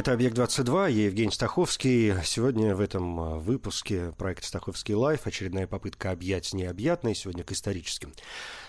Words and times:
Это 0.00 0.14
«Объект-22», 0.14 0.92
я 0.92 1.04
Евгений 1.04 1.30
Стаховский. 1.30 2.14
Сегодня 2.24 2.74
в 2.74 2.80
этом 2.80 3.20
а, 3.20 3.34
выпуске 3.36 4.12
проекта 4.12 4.46
«Стаховский 4.46 4.94
лайф» 4.94 5.26
очередная 5.26 5.66
попытка 5.66 6.10
объять 6.10 6.54
необъятное, 6.54 7.12
сегодня 7.12 7.44
к 7.44 7.52
историческим 7.52 8.14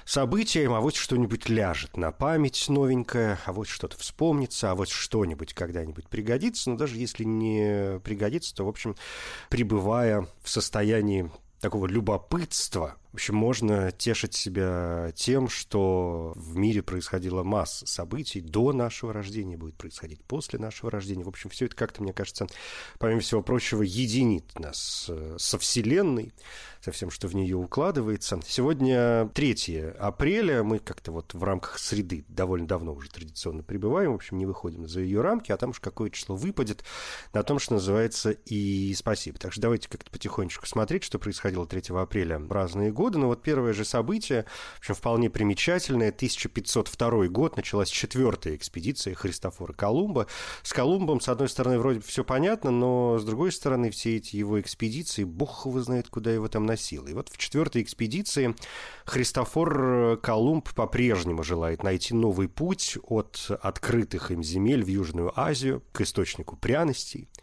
событиям, 0.03 0.73
а 0.73 0.81
вот 0.81 0.97
что-нибудь 0.97 1.47
ляжет 1.47 1.95
на 1.95 2.11
память 2.11 2.65
новенькое, 2.67 3.39
а 3.45 3.53
вот 3.53 3.69
что-то 3.69 3.97
вспомнится, 3.97 4.71
а 4.71 4.75
вот 4.75 4.89
что-нибудь 4.89 5.53
когда-нибудь 5.53 6.09
пригодится, 6.09 6.69
но 6.69 6.75
даже 6.75 6.97
если 6.97 7.23
не 7.23 8.01
пригодится, 8.03 8.53
то, 8.53 8.65
в 8.65 8.67
общем, 8.67 8.97
пребывая 9.47 10.27
в 10.43 10.49
состоянии 10.49 11.31
такого 11.61 11.87
любопытства, 11.87 12.97
в 13.11 13.15
общем, 13.15 13.35
можно 13.35 13.91
тешить 13.91 14.33
себя 14.33 15.11
тем, 15.15 15.49
что 15.49 16.31
в 16.35 16.55
мире 16.55 16.81
происходила 16.81 17.43
масса 17.43 17.85
событий 17.85 18.39
до 18.39 18.71
нашего 18.71 19.11
рождения, 19.11 19.57
будет 19.57 19.75
происходить 19.75 20.23
после 20.23 20.59
нашего 20.59 20.89
рождения. 20.89 21.25
В 21.25 21.29
общем, 21.29 21.49
все 21.49 21.65
это 21.65 21.75
как-то, 21.75 22.01
мне 22.01 22.13
кажется, 22.13 22.47
помимо 22.99 23.19
всего 23.19 23.41
прочего, 23.41 23.81
единит 23.81 24.57
нас 24.57 25.07
э, 25.09 25.35
со 25.37 25.59
Вселенной, 25.59 26.33
со 26.79 26.91
всем, 26.91 27.11
что 27.11 27.27
в 27.27 27.35
нее 27.35 27.57
укладывается. 27.57 28.39
Сегодня 28.47 29.27
3 29.33 29.79
апреля, 29.99 30.63
мы 30.63 30.79
как-то 30.79 31.11
вот 31.11 31.33
в 31.33 31.43
рамках 31.43 31.79
среды 31.79 32.23
довольно 32.29 32.67
давно 32.67 32.93
уже 32.93 33.09
традиционно 33.09 33.61
пребываем, 33.61 34.13
в 34.13 34.15
общем, 34.15 34.37
не 34.37 34.45
выходим 34.45 34.87
за 34.87 35.01
ее 35.01 35.19
рамки, 35.19 35.51
а 35.51 35.57
там 35.57 35.71
уж 35.71 35.81
какое 35.81 36.09
число 36.09 36.37
выпадет 36.37 36.85
на 37.33 37.43
том, 37.43 37.59
что 37.59 37.73
называется 37.73 38.31
и 38.31 38.93
спасибо. 38.95 39.37
Так 39.37 39.51
что 39.51 39.61
давайте 39.61 39.89
как-то 39.89 40.09
потихонечку 40.09 40.65
смотреть, 40.65 41.03
что 41.03 41.19
происходило 41.19 41.67
3 41.67 41.93
апреля 41.95 42.39
в 42.39 42.51
разные. 42.51 42.91
Но 43.09 43.27
вот 43.27 43.41
первое 43.41 43.73
же 43.73 43.85
событие, 43.85 44.45
в 44.75 44.79
общем, 44.79 44.95
вполне 44.95 45.29
примечательное, 45.29 46.09
1502 46.09 47.27
год, 47.27 47.57
началась 47.57 47.89
четвертая 47.89 48.55
экспедиция 48.55 49.15
Христофора 49.15 49.73
Колумба. 49.73 50.27
С 50.63 50.73
Колумбом, 50.73 51.19
с 51.19 51.29
одной 51.29 51.49
стороны, 51.49 51.79
вроде 51.79 51.99
все 52.01 52.23
понятно, 52.23 52.71
но 52.71 53.17
с 53.19 53.23
другой 53.23 53.51
стороны, 53.51 53.89
все 53.91 54.17
эти 54.17 54.35
его 54.35 54.59
экспедиции, 54.59 55.23
бог 55.23 55.65
его 55.65 55.81
знает, 55.81 56.09
куда 56.09 56.31
его 56.31 56.47
там 56.47 56.65
носил. 56.65 57.07
И 57.07 57.13
вот 57.13 57.29
в 57.29 57.37
четвертой 57.37 57.81
экспедиции 57.81 58.55
Христофор 59.05 60.17
Колумб 60.21 60.73
по-прежнему 60.73 61.43
желает 61.43 61.83
найти 61.83 62.13
новый 62.13 62.47
путь 62.47 62.97
от 63.03 63.49
открытых 63.61 64.31
им 64.31 64.43
земель 64.43 64.83
в 64.83 64.87
Южную 64.87 65.37
Азию 65.39 65.83
к 65.91 66.01
источнику 66.01 66.55
пряностей– 66.55 67.27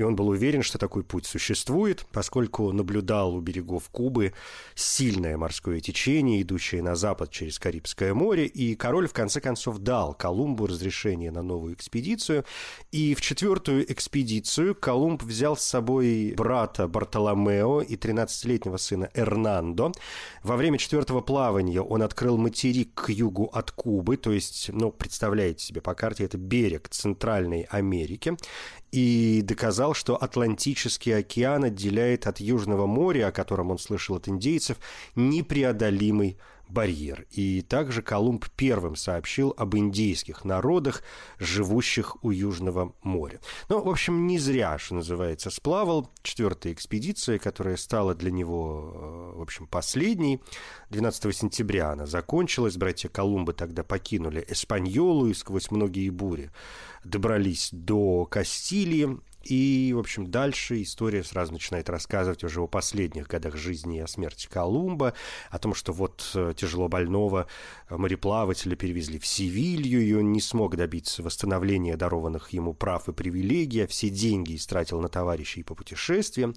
и 0.00 0.02
он 0.02 0.16
был 0.16 0.28
уверен, 0.28 0.62
что 0.62 0.78
такой 0.78 1.04
путь 1.04 1.26
существует, 1.26 2.06
поскольку 2.10 2.72
наблюдал 2.72 3.34
у 3.34 3.40
берегов 3.40 3.90
Кубы 3.90 4.32
сильное 4.74 5.36
морское 5.36 5.80
течение, 5.80 6.40
идущее 6.40 6.82
на 6.82 6.96
запад 6.96 7.30
через 7.30 7.58
Карибское 7.58 8.14
море, 8.14 8.46
и 8.46 8.74
король 8.76 9.08
в 9.08 9.12
конце 9.12 9.42
концов 9.42 9.76
дал 9.78 10.14
Колумбу 10.14 10.66
разрешение 10.66 11.30
на 11.30 11.42
новую 11.42 11.74
экспедицию, 11.74 12.46
и 12.92 13.14
в 13.14 13.20
четвертую 13.20 13.92
экспедицию 13.92 14.74
Колумб 14.74 15.22
взял 15.22 15.54
с 15.54 15.64
собой 15.64 16.32
брата 16.34 16.88
Бартоломео 16.88 17.82
и 17.82 17.96
13-летнего 17.96 18.78
сына 18.78 19.10
Эрнандо. 19.12 19.92
Во 20.42 20.56
время 20.56 20.78
четвертого 20.78 21.20
плавания 21.20 21.82
он 21.82 22.00
открыл 22.00 22.38
материк 22.38 22.94
к 22.94 23.10
югу 23.10 23.50
от 23.52 23.70
Кубы, 23.70 24.16
то 24.16 24.32
есть, 24.32 24.70
ну, 24.72 24.92
представляете 24.92 25.62
себе 25.62 25.82
по 25.82 25.92
карте, 25.92 26.24
это 26.24 26.38
берег 26.38 26.88
Центральной 26.88 27.66
Америки, 27.68 28.34
и 28.92 29.42
доказал, 29.42 29.94
что 29.94 30.16
Атлантический 30.16 31.16
океан 31.16 31.64
отделяет 31.64 32.26
от 32.26 32.40
Южного 32.40 32.86
моря, 32.86 33.28
о 33.28 33.32
котором 33.32 33.70
он 33.70 33.78
слышал 33.78 34.16
от 34.16 34.28
индейцев, 34.28 34.78
непреодолимый 35.14 36.38
барьер. 36.70 37.26
И 37.30 37.62
также 37.62 38.02
Колумб 38.02 38.46
первым 38.56 38.96
сообщил 38.96 39.54
об 39.56 39.76
индейских 39.76 40.44
народах, 40.44 41.02
живущих 41.38 42.22
у 42.24 42.30
Южного 42.30 42.94
моря. 43.02 43.40
Ну, 43.68 43.82
в 43.82 43.88
общем, 43.88 44.26
не 44.26 44.38
зря, 44.38 44.78
что 44.78 44.94
называется, 44.94 45.50
сплавал. 45.50 46.10
Четвертая 46.22 46.72
экспедиция, 46.72 47.38
которая 47.38 47.76
стала 47.76 48.14
для 48.14 48.30
него, 48.30 49.32
э, 49.34 49.38
в 49.38 49.42
общем, 49.42 49.66
последней. 49.66 50.40
12 50.90 51.34
сентября 51.34 51.90
она 51.92 52.06
закончилась. 52.06 52.76
Братья 52.76 53.08
Колумбы 53.08 53.52
тогда 53.52 53.82
покинули 53.82 54.44
Эспаньолу 54.48 55.26
и 55.28 55.34
сквозь 55.34 55.70
многие 55.70 56.10
бури 56.10 56.50
добрались 57.04 57.70
до 57.72 58.26
Кастилии. 58.26 59.18
И, 59.42 59.92
в 59.94 59.98
общем, 59.98 60.30
дальше 60.30 60.82
история 60.82 61.24
сразу 61.24 61.52
начинает 61.52 61.88
рассказывать 61.88 62.44
уже 62.44 62.60
о 62.60 62.66
последних 62.66 63.26
годах 63.26 63.56
жизни 63.56 63.98
и 63.98 64.00
о 64.00 64.06
смерти 64.06 64.46
Колумба, 64.48 65.14
о 65.50 65.58
том, 65.58 65.74
что 65.74 65.92
вот 65.92 66.30
э, 66.34 66.52
тяжело 66.56 66.88
больного 66.88 67.46
мореплавателя 67.88 68.76
перевезли 68.76 69.18
в 69.18 69.26
Севилью, 69.26 70.02
и 70.02 70.12
он 70.12 70.32
не 70.32 70.40
смог 70.40 70.76
добиться 70.76 71.22
восстановления 71.22 71.96
дарованных 71.96 72.50
ему 72.50 72.74
прав 72.74 73.08
и 73.08 73.12
привилегий, 73.12 73.80
а 73.80 73.86
все 73.86 74.10
деньги 74.10 74.56
истратил 74.56 75.00
на 75.00 75.08
товарищей 75.08 75.62
по 75.62 75.74
путешествиям. 75.74 76.54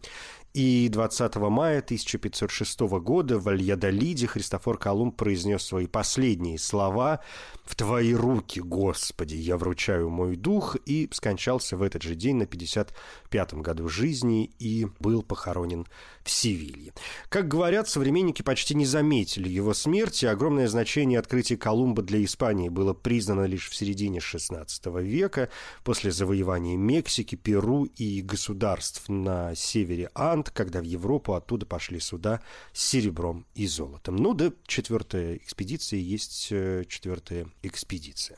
И 0.53 0.88
20 0.88 1.36
мая 1.38 1.80
1506 1.80 2.81
года 2.81 3.40
в 3.40 3.50
Альядолиде 3.50 4.28
Христофор 4.28 4.78
Колумб 4.78 5.16
произнес 5.16 5.64
свои 5.64 5.88
последние 5.88 6.59
слова 6.59 7.22
«В 7.66 7.75
твои 7.75 8.14
руки, 8.14 8.59
Господи, 8.59 9.34
я 9.34 9.58
вручаю 9.58 10.12
мой 10.12 10.36
дух» 10.36 10.75
и 10.86 11.09
скончался 11.12 11.75
в 11.75 11.81
этот 11.81 12.03
же 12.03 12.14
день 12.14 12.36
на 12.36 12.44
55-м 12.44 13.64
году 13.64 13.90
жизни 13.90 14.52
и 14.59 14.86
был 15.00 15.24
похоронен 15.24 15.88
в 16.24 16.30
Севилье. 16.30 16.94
Как 17.30 17.47
говорят, 17.47 17.90
современники 17.90 18.44
почти 18.44 18.75
не 18.75 18.85
заметили 18.85 19.50
его 19.50 19.74
смерти. 19.74 20.28
Огромное 20.28 20.68
значение 20.68 21.18
открытия 21.18 21.58
Колумба 21.58 22.03
для 22.03 22.24
Испании 22.24 22.70
было 22.70 22.94
признано 22.94 23.46
лишь 23.46 23.70
в 23.70 23.75
середине 23.75 24.20
XVI 24.20 25.02
века, 25.02 25.50
после 25.84 26.12
завоевания 26.12 26.78
Мексики, 26.78 27.34
Перу 27.34 27.85
и 27.85 28.22
государств 28.22 29.09
на 29.09 29.56
севере 29.56 30.12
Анд, 30.43 30.49
когда 30.51 30.81
в 30.81 30.83
Европу 30.83 31.33
оттуда 31.33 31.65
пошли 31.65 31.99
суда 31.99 32.41
с 32.73 32.83
серебром 32.83 33.45
и 33.55 33.67
золотом. 33.67 34.17
Ну 34.17 34.33
да, 34.33 34.51
четвертая 34.67 35.37
экспедиция 35.37 35.99
есть 35.99 36.49
э, 36.51 36.83
четвертая 36.87 37.47
экспедиция. 37.61 38.37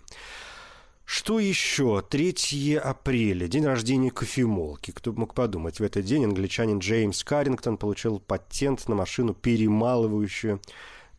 Что 1.05 1.39
еще? 1.39 2.03
3 2.07 2.75
апреля, 2.75 3.47
день 3.47 3.65
рождения 3.65 4.09
кофемолки. 4.09 4.91
Кто 4.91 5.11
бы 5.13 5.21
мог 5.21 5.35
подумать, 5.35 5.79
в 5.79 5.83
этот 5.83 6.03
день 6.05 6.25
англичанин 6.25 6.79
Джеймс 6.79 7.23
Каррингтон 7.23 7.77
получил 7.77 8.19
патент 8.19 8.87
на 8.87 8.95
машину, 8.95 9.33
перемалывающую 9.33 10.61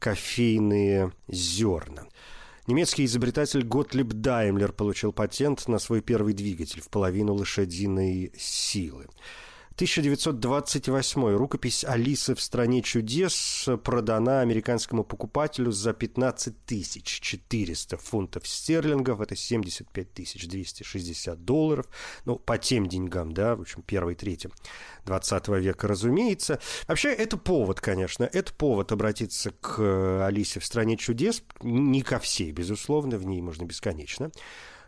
кофейные 0.00 1.12
зерна. 1.28 2.06
Немецкий 2.66 3.04
изобретатель 3.04 3.62
Готлиб 3.62 4.08
Даймлер 4.08 4.72
получил 4.72 5.12
патент 5.12 5.68
на 5.68 5.78
свой 5.78 6.00
первый 6.00 6.34
двигатель 6.34 6.80
в 6.80 6.88
половину 6.88 7.34
лошадиной 7.34 8.32
силы. 8.36 9.06
1928 9.76 11.36
рукопись 11.36 11.84
«Алисы 11.84 12.34
в 12.34 12.40
стране 12.40 12.80
чудес» 12.80 13.68
продана 13.84 14.40
американскому 14.40 15.04
покупателю 15.04 15.70
за 15.70 15.92
15 15.92 16.54
400 17.04 17.98
фунтов 17.98 18.48
стерлингов, 18.48 19.20
это 19.20 19.36
75 19.36 20.14
260 20.48 21.44
долларов, 21.44 21.86
ну, 22.24 22.36
по 22.36 22.56
тем 22.56 22.86
деньгам, 22.86 23.32
да, 23.32 23.54
в 23.54 23.60
общем, 23.60 23.82
первой 23.82 24.14
трети 24.14 24.48
20 25.04 25.48
века, 25.48 25.86
разумеется. 25.86 26.58
Вообще, 26.88 27.10
это 27.12 27.36
повод, 27.36 27.78
конечно, 27.82 28.24
это 28.24 28.54
повод 28.54 28.92
обратиться 28.92 29.50
к 29.60 30.24
Алисе 30.24 30.58
в 30.58 30.64
стране 30.64 30.96
чудес, 30.96 31.42
не 31.60 32.00
ко 32.00 32.18
всей, 32.18 32.50
безусловно, 32.50 33.18
в 33.18 33.26
ней 33.26 33.42
можно 33.42 33.64
бесконечно 33.64 34.30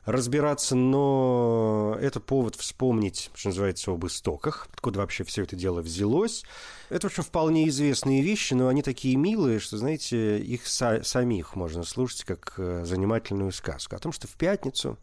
разбираться, 0.08 0.74
но 0.74 1.96
это 2.00 2.18
повод 2.18 2.56
вспомнить, 2.56 3.30
что 3.34 3.50
называется, 3.50 3.90
об 3.90 4.06
истоках, 4.06 4.68
откуда 4.72 5.00
вообще 5.00 5.22
все 5.22 5.42
это 5.42 5.54
дело 5.54 5.82
взялось. 5.82 6.44
Это, 6.88 7.08
в 7.08 7.10
общем, 7.10 7.22
вполне 7.22 7.68
известные 7.68 8.22
вещи, 8.22 8.54
но 8.54 8.68
они 8.68 8.82
такие 8.82 9.16
милые, 9.16 9.60
что, 9.60 9.76
знаете, 9.76 10.38
их 10.38 10.64
са- 10.64 11.02
самих 11.04 11.56
можно 11.56 11.84
слушать 11.84 12.24
как 12.24 12.54
э, 12.56 12.84
занимательную 12.86 13.52
сказку. 13.52 13.96
О 13.96 13.98
том, 13.98 14.12
что 14.12 14.26
в 14.26 14.32
пятницу 14.32 14.96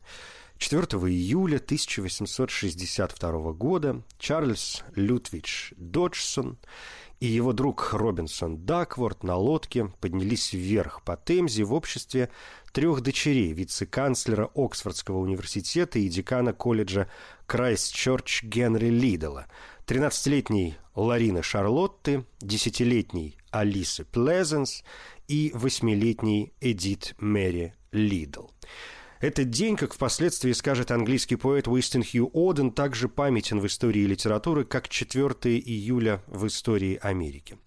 4 0.58 0.82
июля 0.84 1.58
1862 1.58 3.54
года 3.54 4.02
Чарльз 4.18 4.84
Лютвидж 4.96 5.74
Доджсон 5.78 6.58
и 7.20 7.28
его 7.28 7.54
друг 7.54 7.94
Робинсон 7.94 8.66
Дакворт 8.66 9.24
на 9.24 9.36
лодке 9.36 9.92
поднялись 10.02 10.54
вверх 10.54 11.02
по 11.04 11.16
Темзе 11.16 11.64
в 11.64 11.74
обществе 11.74 12.30
трех 12.74 13.02
дочерей 13.02 13.54
вице-канцлера 13.54 14.50
Оксфордского 14.54 15.20
университета 15.20 16.00
и 16.00 16.10
декана 16.10 16.54
колледжа 16.54 17.08
Крайстчерч 17.46 18.44
Генри 18.44 18.90
Лидделла, 18.90 19.48
13-летней 19.88 20.78
Лорины 20.96 21.42
Шарлотты, 21.42 22.26
10-летней 22.42 23.38
Алисы 23.52 24.04
Плезенс 24.04 24.84
и 25.28 25.52
8-летней 25.56 26.54
Эдит 26.60 27.16
Мэри 27.20 27.74
Лидделл. 27.92 28.48
Этот 29.26 29.50
день, 29.50 29.76
как 29.76 29.96
впоследствии 29.96 30.52
скажет 30.52 30.92
английский 30.92 31.36
поэт 31.36 31.68
Уистон 31.68 32.04
Хью 32.04 32.30
Оден, 32.32 32.70
также 32.70 33.10
памятен 33.10 33.60
в 33.60 33.66
истории 33.66 34.06
литературы, 34.06 34.66
как 34.66 34.88
4 34.88 35.34
июля 35.58 36.22
в 36.28 36.46
истории 36.46 37.00
Америки. 37.02 37.58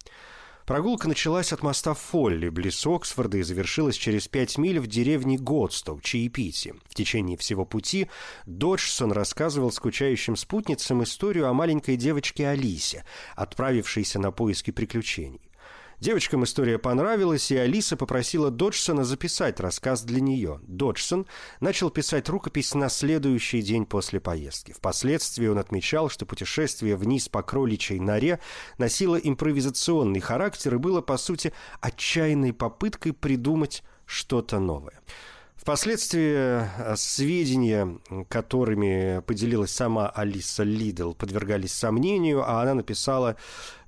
Прогулка 0.67 1.09
началась 1.09 1.53
от 1.53 1.65
моста 1.65 1.95
Фолли, 1.95 2.49
близ 2.49 2.87
Оксфорда, 2.87 3.39
и 3.39 3.43
завершилась 3.43 3.97
через 3.97 4.29
пять 4.29 4.57
миль 4.57 4.79
в 4.79 4.87
деревне 4.87 5.37
Годстоу, 5.37 6.01
Чаепити. 6.01 6.75
В 6.89 6.95
течение 6.95 7.37
всего 7.37 7.65
пути 7.65 8.09
Доджсон 8.47 9.11
рассказывал 9.11 9.73
скучающим 9.73 10.37
спутницам 10.37 11.03
историю 11.03 11.49
о 11.49 11.55
маленькой 11.55 11.97
девочке 11.97 12.47
Алисе, 12.47 13.05
отправившейся 13.35 14.21
на 14.21 14.31
поиски 14.31 14.71
приключений. 14.71 15.48
Девочкам 16.01 16.45
история 16.45 16.79
понравилась, 16.79 17.51
и 17.51 17.57
Алиса 17.57 17.97
попросила 17.97 18.53
Доджсона 18.53 19.03
записать 19.03 19.59
рассказ 19.59 20.03
для 20.03 20.21
нее. 20.21 20.61
Доджсон 20.63 21.27
начал 21.59 21.91
писать 21.91 22.29
рукопись 22.29 22.73
на 22.75 22.89
следующий 22.89 23.63
день 23.63 23.85
после 23.85 24.21
поездки. 24.21 24.71
Впоследствии 24.71 25.49
он 25.49 25.59
отмечал, 25.59 26.09
что 26.09 26.25
путешествие 26.25 26.95
вниз 26.95 27.29
по 27.29 27.43
кроличьей 27.43 27.99
норе 27.99 28.39
носило 28.79 29.17
импровизационный 29.17 30.21
характер 30.21 30.77
и 30.77 30.79
было, 30.79 31.01
по 31.01 31.17
сути, 31.17 31.53
отчаянной 31.81 32.53
попыткой 32.53 33.13
придумать 33.13 33.83
что-то 34.07 34.61
новое. 34.61 35.01
Впоследствии 35.69 36.35
э, 36.35 36.97
сведения, 36.97 37.99
которыми 38.29 39.21
поделилась 39.27 39.73
сама 39.73 40.09
Алиса 40.09 40.63
Лидл, 40.63 41.13
подвергались 41.13 41.75
сомнению, 41.75 42.49
а 42.49 42.63
она 42.63 42.75
написала 42.75 43.37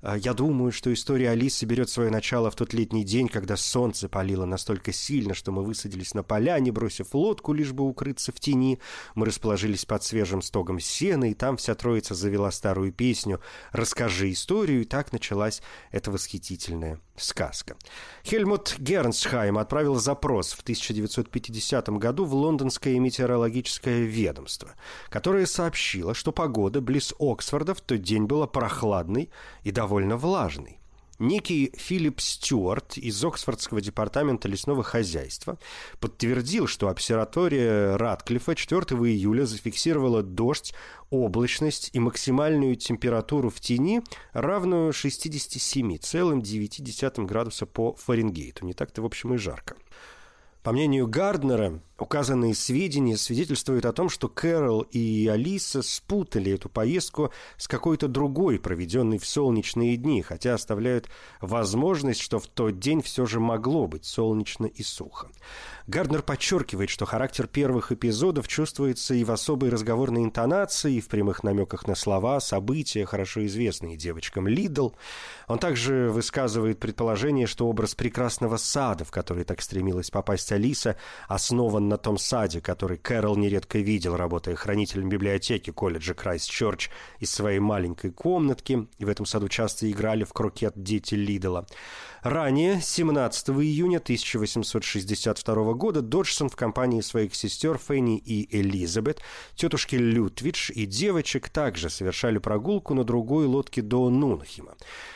«Я 0.03 0.33
думаю, 0.33 0.71
что 0.71 0.91
история 0.91 1.29
Алисы 1.29 1.65
берет 1.65 1.87
свое 1.87 2.09
начало 2.09 2.49
в 2.49 2.55
тот 2.55 2.73
летний 2.73 3.03
день, 3.03 3.27
когда 3.27 3.55
солнце 3.55 4.09
палило 4.09 4.45
настолько 4.45 4.91
сильно, 4.91 5.35
что 5.35 5.51
мы 5.51 5.63
высадились 5.63 6.15
на 6.15 6.23
поляне, 6.23 6.71
бросив 6.71 7.13
лодку, 7.13 7.53
лишь 7.53 7.71
бы 7.71 7.83
укрыться 7.83 8.31
в 8.31 8.39
тени. 8.39 8.79
Мы 9.13 9.27
расположились 9.27 9.85
под 9.85 10.03
свежим 10.03 10.41
стогом 10.41 10.79
сена, 10.79 11.29
и 11.29 11.35
там 11.35 11.57
вся 11.57 11.75
троица 11.75 12.15
завела 12.15 12.49
старую 12.49 12.91
песню 12.91 13.41
«Расскажи 13.73 14.31
историю», 14.31 14.81
и 14.81 14.85
так 14.85 15.13
началась 15.13 15.61
эта 15.91 16.09
восхитительная 16.09 16.99
сказка». 17.15 17.75
Хельмут 18.25 18.77
Гернсхайм 18.79 19.59
отправил 19.59 19.97
запрос 19.97 20.53
в 20.53 20.61
1950 20.61 21.89
году 21.99 22.25
в 22.25 22.33
лондонское 22.33 22.97
метеорологическое 22.99 24.01
ведомство, 24.01 24.71
которое 25.09 25.45
сообщило, 25.45 26.15
что 26.15 26.31
погода 26.31 26.81
близ 26.81 27.13
Оксфорда 27.19 27.75
в 27.75 27.81
тот 27.81 28.01
день 28.01 28.25
была 28.25 28.47
прохладной 28.47 29.29
и 29.61 29.69
довольно 29.69 29.90
влажной. 30.17 30.79
Некий 31.19 31.71
Филипп 31.77 32.19
Стюарт 32.19 32.97
из 32.97 33.23
Оксфордского 33.23 33.79
департамента 33.79 34.47
лесного 34.47 34.81
хозяйства 34.81 35.59
подтвердил, 35.99 36.65
что 36.65 36.89
обсерватория 36.89 37.95
Ратклифа 37.95 38.55
4 38.55 38.81
июля 38.81 39.45
зафиксировала 39.45 40.23
дождь, 40.23 40.73
облачность 41.11 41.91
и 41.93 41.99
максимальную 41.99 42.75
температуру 42.75 43.51
в 43.51 43.59
тени, 43.59 44.01
равную 44.33 44.93
67,9 44.93 47.25
градуса 47.25 47.67
по 47.67 47.93
Фаренгейту. 47.93 48.65
Не 48.65 48.73
так-то, 48.73 49.03
в 49.03 49.05
общем, 49.05 49.35
и 49.35 49.37
жарко. 49.37 49.75
По 50.63 50.71
мнению 50.71 51.07
Гарднера, 51.07 51.81
указанные 51.97 52.53
сведения 52.53 53.17
свидетельствуют 53.17 53.85
о 53.85 53.93
том, 53.93 54.09
что 54.09 54.29
Кэрол 54.29 54.81
и 54.81 55.27
Алиса 55.27 55.81
спутали 55.81 56.51
эту 56.51 56.69
поездку 56.69 57.31
с 57.57 57.67
какой-то 57.67 58.07
другой, 58.07 58.59
проведенной 58.59 59.17
в 59.17 59.25
солнечные 59.25 59.97
дни, 59.97 60.21
хотя 60.21 60.53
оставляют 60.53 61.09
возможность, 61.41 62.21
что 62.21 62.39
в 62.39 62.45
тот 62.45 62.79
день 62.79 63.01
все 63.01 63.25
же 63.25 63.39
могло 63.39 63.87
быть 63.87 64.05
солнечно 64.05 64.67
и 64.67 64.83
сухо. 64.83 65.29
Гарднер 65.87 66.21
подчеркивает, 66.21 66.89
что 66.89 67.05
характер 67.05 67.47
первых 67.47 67.91
эпизодов 67.91 68.47
чувствуется 68.47 69.13
и 69.13 69.23
в 69.23 69.31
особой 69.31 69.69
разговорной 69.69 70.23
интонации, 70.23 70.95
и 70.95 71.01
в 71.01 71.07
прямых 71.07 71.43
намеках 71.43 71.87
на 71.87 71.95
слова, 71.95 72.39
события, 72.39 73.05
хорошо 73.05 73.45
известные 73.45 73.97
девочкам 73.97 74.47
Лидделл. 74.47 74.91
Он 75.47 75.59
также 75.59 76.09
высказывает 76.11 76.79
предположение, 76.79 77.47
что 77.47 77.67
образ 77.67 77.95
прекрасного 77.95 78.57
сада, 78.57 79.05
в 79.05 79.11
который 79.11 79.43
так 79.43 79.61
стремилась 79.61 80.11
попасть 80.11 80.50
Алиса, 80.51 80.95
основан 81.27 81.87
на 81.87 81.97
том 81.97 82.17
саде, 82.17 82.61
который 82.61 82.97
Кэрролл 82.97 83.35
нередко 83.35 83.79
видел, 83.79 84.15
работая 84.15 84.55
хранителем 84.55 85.09
библиотеки 85.09 85.71
колледжа 85.71 86.13
Крайстчерч 86.13 86.89
из 87.19 87.31
своей 87.31 87.59
маленькой 87.59 88.11
комнатки, 88.11 88.87
и 88.97 89.05
в 89.05 89.09
этом 89.09 89.25
саду 89.25 89.47
часто 89.49 89.89
играли 89.89 90.23
в 90.23 90.33
крокет 90.33 90.73
дети 90.75 91.15
Лидла. 91.15 91.65
Ранее, 92.23 92.79
17 92.81 93.49
июня 93.49 93.97
1862 93.97 95.73
года, 95.73 96.01
Доджсон 96.01 96.49
в 96.49 96.55
компании 96.55 97.01
своих 97.01 97.33
сестер 97.33 97.79
Фенни 97.79 98.19
и 98.19 98.47
Элизабет, 98.55 99.21
тетушки 99.55 99.95
Лютвидж 99.95 100.71
и 100.71 100.85
девочек 100.85 101.49
также 101.49 101.89
совершали 101.89 102.37
прогулку 102.37 102.93
на 102.93 103.03
другой 103.03 103.47
лодке 103.47 103.81
до 103.81 104.09
Нунхима. 104.09 104.75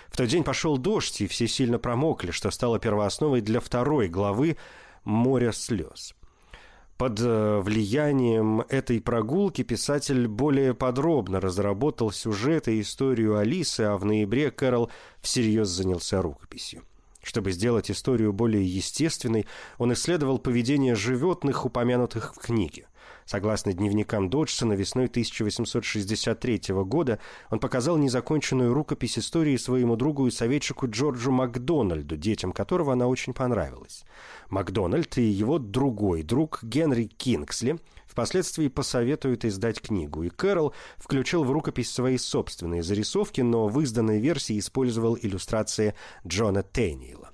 В 0.10 0.18
тот 0.18 0.28
день 0.28 0.44
пошел 0.44 0.78
дождь, 0.78 1.22
и 1.22 1.28
все 1.28 1.48
сильно 1.48 1.78
промокли, 1.78 2.32
что 2.32 2.50
стало 2.50 2.80
первоосновой 2.80 3.42
для 3.42 3.60
второй 3.60 4.08
главы 4.08 4.58
«Море 5.06 5.54
слез». 5.54 6.16
Под 6.98 7.20
э, 7.20 7.60
влиянием 7.60 8.62
этой 8.70 9.02
прогулки 9.02 9.64
писатель 9.64 10.28
более 10.28 10.74
подробно 10.74 11.42
разработал 11.42 12.12
сюжет 12.12 12.70
и 12.70 12.80
историю 12.80 13.38
Алисы, 13.38 13.82
а 13.82 13.98
в 13.98 14.06
ноябре 14.06 14.50
Кэрол 14.50 14.90
всерьез 15.20 15.68
занялся 15.68 16.22
рукописью. 16.22 16.84
Чтобы 17.22 17.52
сделать 17.52 17.92
историю 17.92 18.32
более 18.32 18.64
естественной, 18.64 19.46
он 19.78 19.92
исследовал 19.92 20.38
поведение 20.38 20.96
животных, 20.96 21.66
упомянутых 21.66 22.34
в 22.36 22.40
книге. 22.40 22.88
Согласно 23.26 23.74
дневникам 23.74 24.30
Доджсона, 24.30 24.74
весной 24.74 25.06
1863 25.06 26.62
года 26.84 27.18
он 27.50 27.60
показал 27.60 27.98
незаконченную 27.98 28.72
рукопись 28.72 29.18
истории 29.18 29.58
своему 29.58 29.96
другу 29.96 30.28
и 30.28 30.32
советчику 30.32 30.88
Джорджу 30.88 31.32
Макдональду, 31.32 32.18
детям 32.18 32.52
которого 32.52 32.94
она 32.94 33.08
очень 33.08 33.34
понравилась. 33.34 34.06
Макдональд 34.50 35.18
и 35.18 35.24
его 35.24 35.58
другой 35.58 36.22
друг 36.22 36.60
Генри 36.62 37.06
Кингсли 37.06 37.80
впоследствии 38.06 38.68
посоветуют 38.68 39.44
издать 39.44 39.82
книгу, 39.82 40.22
и 40.22 40.30
Кэрол 40.30 40.76
включил 40.98 41.44
в 41.44 41.52
рукопись 41.52 41.92
свои 41.92 42.20
собственные 42.20 42.84
зарисовки, 42.84 43.42
но 43.42 43.68
в 43.68 43.82
изданной 43.82 44.20
версии 44.20 44.60
использовал 44.60 45.18
иллюстрации 45.20 45.96
Джона 46.28 46.62
Тейниела. 46.62 47.32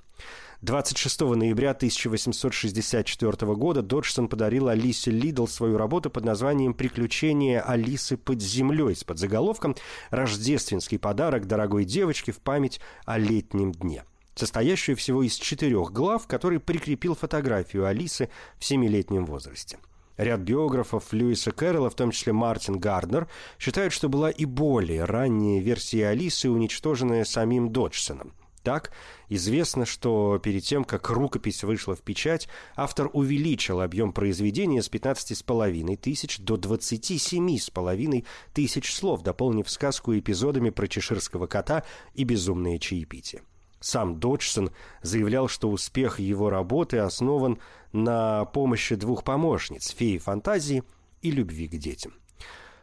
26 0.62 1.22
ноября 1.22 1.72
1864 1.72 3.56
года 3.56 3.82
Доджсон 3.82 4.28
подарил 4.28 4.68
Алисе 4.68 5.10
Лидл 5.10 5.48
свою 5.48 5.76
работу 5.76 6.12
под 6.12 6.24
названием 6.24 6.76
«Приключения 6.76 7.62
Алисы 7.62 8.16
под 8.16 8.44
землей» 8.44 8.96
с 8.96 9.04
подзаголовком 9.04 9.76
«Рождественский 10.12 11.00
подарок 11.00 11.48
дорогой 11.48 11.84
девочке 11.86 12.32
в 12.32 12.40
память 12.40 12.80
о 13.06 13.18
летнем 13.18 13.72
дне» 13.72 14.06
состоящую 14.36 14.96
всего 14.96 15.24
из 15.24 15.36
четырех 15.36 15.92
глав, 15.92 16.26
который 16.26 16.60
прикрепил 16.60 17.16
фотографию 17.16 17.86
Алисы 17.86 18.30
в 18.58 18.66
семилетнем 18.66 19.26
возрасте. 19.26 19.78
Ряд 20.18 20.40
биографов 20.40 21.12
Льюиса 21.12 21.52
Кэрролла, 21.52 21.90
в 21.90 21.96
том 21.96 22.12
числе 22.12 22.34
Мартин 22.34 22.80
Гарднер, 22.80 23.28
считают, 23.60 23.94
что 23.94 24.10
была 24.10 24.30
и 24.30 24.46
более 24.46 25.04
ранняя 25.06 25.62
версия 25.62 26.08
Алисы, 26.08 26.50
уничтоженная 26.50 27.26
самим 27.26 27.72
Доджсоном. 27.72 28.34
Так, 28.64 28.92
известно, 29.28 29.86
что 29.86 30.38
перед 30.38 30.64
тем, 30.64 30.84
как 30.84 31.10
рукопись 31.10 31.64
вышла 31.64 31.96
в 31.96 32.02
печать, 32.02 32.48
автор 32.76 33.10
увеличил 33.12 33.82
объем 33.82 34.14
произведения 34.14 34.84
с 34.84 34.90
15,5 34.90 35.98
тысяч 35.98 36.38
до 36.40 36.56
27,5 36.56 38.26
тысяч 38.54 38.94
слов, 38.94 39.24
дополнив 39.24 39.70
сказку 39.70 40.18
эпизодами 40.18 40.70
про 40.70 40.88
чеширского 40.88 41.48
кота 41.48 41.84
и 42.14 42.24
безумное 42.24 42.78
чаепитие. 42.78 43.42
Сам 43.80 44.20
Доджсон 44.20 44.70
заявлял, 45.02 45.48
что 45.48 45.72
успех 45.72 46.20
его 46.20 46.52
работы 46.52 47.00
основан 47.00 47.58
на 47.94 48.46
помощи 48.46 48.94
двух 48.94 49.24
помощниц– 49.24 49.90
феи 49.98 50.20
фантазии 50.20 50.84
и 51.24 51.32
любви 51.32 51.68
к 51.68 51.78
детям. 51.78 52.14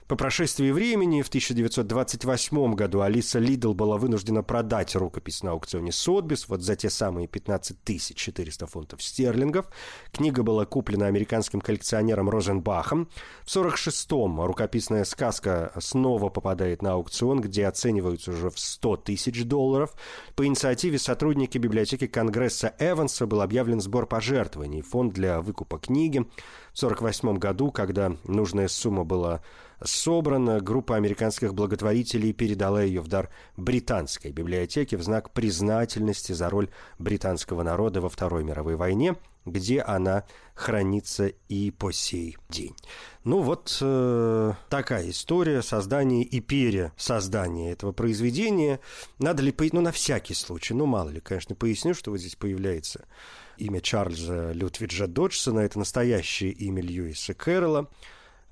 По 0.09 0.17
прошествии 0.17 0.71
времени 0.71 1.21
в 1.21 1.29
1928 1.29 2.75
году 2.75 3.03
Алиса 3.03 3.38
Лидл 3.38 3.75
была 3.75 3.99
вынуждена 3.99 4.43
продать 4.43 4.97
рукопись 4.97 5.43
на 5.43 5.50
аукционе 5.50 5.93
Сотбис 5.93 6.49
вот 6.49 6.62
за 6.62 6.77
те 6.77 6.88
самые 6.88 7.29
15 7.29 8.17
400 8.17 8.67
фунтов 8.67 9.03
стерлингов. 9.03 9.67
Книга 10.11 10.43
была 10.43 10.65
куплена 10.65 11.09
американским 11.09 11.61
коллекционером 11.61 12.31
Розенбахом. 12.31 13.11
В 13.45 13.55
1946-м 13.55 14.41
рукописная 14.47 15.05
сказка 15.05 15.73
снова 15.79 16.31
попадает 16.31 16.81
на 16.81 16.93
аукцион, 16.93 17.43
где 17.43 17.67
оцениваются 17.67 18.31
уже 18.31 18.49
в 18.49 18.59
100 18.59 18.97
тысяч 18.97 19.45
долларов. 19.45 19.95
По 20.37 20.47
инициативе 20.47 20.99
сотрудники 20.99 21.59
библиотеки 21.59 22.07
Конгресса 22.07 22.75
Эванса 22.79 23.27
был 23.27 23.43
объявлен 23.43 23.83
сбор 23.83 24.07
пожертвований, 24.07 24.81
фонд 24.81 25.12
для 25.12 25.43
выкупа 25.43 25.79
книги. 25.79 26.21
В 26.73 26.83
1948 26.83 27.38
году, 27.38 27.71
когда 27.71 28.17
нужная 28.25 28.69
сумма 28.69 29.05
была 29.05 29.43
собрана, 29.82 30.61
группа 30.61 30.97
американских 30.97 31.54
благотворителей 31.54 32.32
передала 32.32 32.82
ее 32.82 33.00
в 33.00 33.08
дар 33.08 33.30
британской 33.56 34.32
библиотеке 34.32 34.97
в 34.97 35.02
знак 35.02 35.30
признательности 35.30 36.32
за 36.32 36.50
роль 36.50 36.68
британского 36.99 37.62
народа 37.62 38.00
во 38.00 38.08
Второй 38.08 38.44
мировой 38.44 38.76
войне, 38.76 39.16
где 39.47 39.80
она 39.80 40.25
хранится 40.54 41.26
и 41.49 41.70
по 41.70 41.92
сей 41.92 42.37
день. 42.49 42.75
Ну 43.25 43.40
вот 43.40 43.78
э, 43.80 44.52
такая 44.68 45.11
история 45.11 45.62
создания 45.62 46.23
и 46.23 46.40
пересоздания 46.40 47.73
этого 47.73 47.92
произведения. 47.92 48.80
Надо 49.18 49.42
ли 49.42 49.54
ну 49.73 49.80
на 49.80 49.92
всякий 49.92 50.35
случай, 50.35 50.75
ну 50.75 50.87
мало 50.87 51.11
ли, 51.11 51.20
конечно, 51.20 51.54
поясню, 51.54 51.94
что 51.94 52.11
вот 52.11 52.18
здесь 52.18 52.37
появляется 52.37 53.06
имя 53.56 53.80
Чарльза 53.80 54.52
Лютвиджа 54.52 55.06
Доджсона, 55.06 55.61
это 55.61 55.78
настоящее 55.78 56.50
имя 56.52 56.82
Льюиса 56.82 57.35
Кэрролла, 57.35 57.88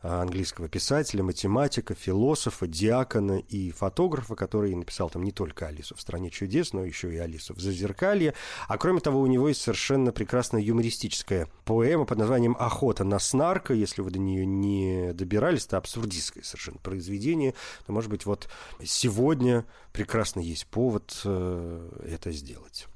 английского 0.07 0.69
писателя, 0.69 1.23
математика, 1.23 1.95
философа, 1.95 2.67
диакона 2.67 3.39
и 3.39 3.71
фотографа, 3.71 4.35
который 4.35 4.75
написал 4.75 5.11
там 5.11 5.23
не 5.23 5.33
только 5.33 5.67
«Алису 5.67 5.95
в 5.95 6.01
стране 6.01 6.31
чудес», 6.31 6.73
но 6.73 6.85
еще 6.85 7.13
и 7.13 7.19
«Алису 7.19 7.55
в 7.55 7.61
зазеркалье». 7.61 8.35
А 8.69 8.79
кроме 8.79 9.01
того, 9.01 9.21
у 9.21 9.27
него 9.27 9.49
есть 9.49 9.61
совершенно 9.61 10.13
прекрасная 10.13 10.61
юмористическая 10.61 11.49
поэма 11.65 12.05
под 12.05 12.19
названием 12.19 12.57
«Охота 12.59 13.05
на 13.05 13.19
снарка». 13.19 13.75
Если 13.75 14.03
вы 14.03 14.11
до 14.11 14.19
нее 14.19 14.47
не 14.47 15.13
добирались, 15.13 15.67
это 15.67 15.77
абсурдистское 15.77 16.43
совершенно 16.43 16.79
произведение, 16.79 17.55
то, 17.87 17.93
может 17.93 18.11
быть, 18.11 18.27
вот 18.27 18.49
сегодня 18.85 19.65
прекрасно 19.93 20.41
есть 20.41 20.67
повод 20.67 21.21
э, 21.25 21.89
это 22.13 22.33
сделать. 22.33 22.87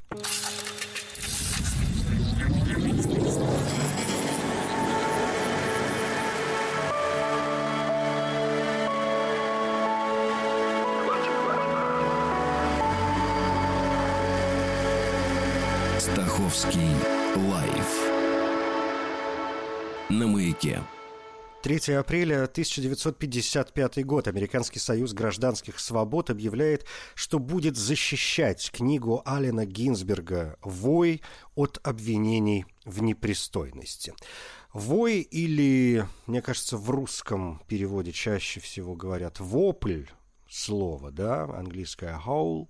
Стаховский 16.51 16.91
лайф 17.49 18.11
на 20.09 20.27
маяке. 20.27 20.83
3 21.63 21.95
апреля 21.95 22.45
1955 22.45 24.05
год 24.05 24.27
Американский 24.27 24.81
союз 24.81 25.13
гражданских 25.13 25.79
свобод 25.79 26.29
объявляет, 26.29 26.87
что 27.15 27.39
будет 27.39 27.77
защищать 27.77 28.71
книгу 28.73 29.23
Алина 29.25 29.65
Гинзберга 29.65 30.57
«Вой» 30.63 31.23
от 31.55 31.79
обвинений 31.85 32.67
в 32.85 33.01
непристойности. 33.01 34.13
«Вой» 34.73 35.21
или, 35.21 36.05
мне 36.27 36.43
кажется, 36.43 36.77
в 36.77 36.91
русском 36.91 37.63
переводе 37.69 38.11
чаще 38.11 38.59
всего 38.59 38.97
говорят 38.97 39.39
«вопль» 39.39 40.07
слово, 40.49 41.13
да, 41.13 41.45
английское 41.45 42.21
«howl», 42.27 42.67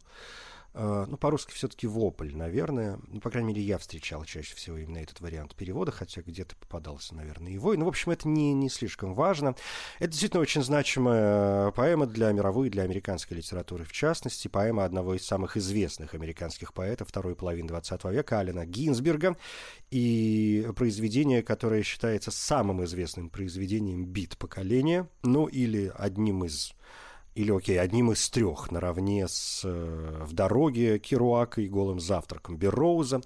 ну, 0.73 1.17
по-русски 1.17 1.53
все-таки 1.53 1.87
вопль, 1.87 2.35
наверное. 2.35 2.99
Ну, 3.09 3.21
по 3.21 3.31
крайней 3.31 3.49
мере, 3.49 3.63
я 3.63 3.79
встречал 3.79 4.25
чаще 4.25 4.55
всего 4.55 4.77
именно 4.79 4.99
этот 4.99 5.21
вариант 5.21 5.55
перевода, 5.57 5.91
хотя 5.91 6.23
где-то 6.23 6.55
попадался, 6.57 7.15
наверное, 7.15 7.53
его. 7.53 7.75
Ну, 7.75 7.87
в 7.87 7.89
общем, 7.89 8.13
это 8.13 8.29
не, 8.29 8.53
не 8.53 8.69
слишком 8.69 9.15
важно. 9.15 9.57
Это 9.99 10.11
действительно 10.11 10.41
очень 10.41 10.63
значимая 10.63 11.73
поэма 11.73 12.07
для 12.07 12.31
мировой, 12.31 12.71
для 12.71 12.85
американской 12.85 13.37
литературы 13.37 13.85
в 13.85 13.93
частности. 13.93 14.49
Поэма 14.49 14.85
одного 14.85 15.15
из 15.15 15.27
самых 15.27 15.57
известных 15.57 16.15
американских 16.15 16.73
поэтов 16.73 17.09
второй 17.09 17.35
половины 17.35 17.69
20 17.69 18.05
века, 18.05 18.39
Алина 18.39 18.65
Гинзберга. 18.65 19.37
И 19.91 20.69
произведение, 20.77 21.43
которое 21.43 21.83
считается 21.83 22.31
самым 22.31 22.85
известным 22.85 23.29
произведением 23.29 24.05
бит 24.05 24.39
поколения, 24.39 25.09
ну, 25.23 25.47
или 25.47 25.93
одним 25.97 26.45
из 26.45 26.75
или, 27.37 27.53
окей, 27.53 27.81
одним 27.81 28.11
из 28.11 28.29
трех, 28.29 28.73
наравне 28.73 29.29
с 29.29 29.63
э, 29.65 30.25
«В 30.25 30.33
дороге» 30.33 30.99
Керуака 30.99 31.61
и 31.61 31.69
«Голым 31.69 32.01
завтраком» 32.01 32.57
Берроуза. 32.57 33.21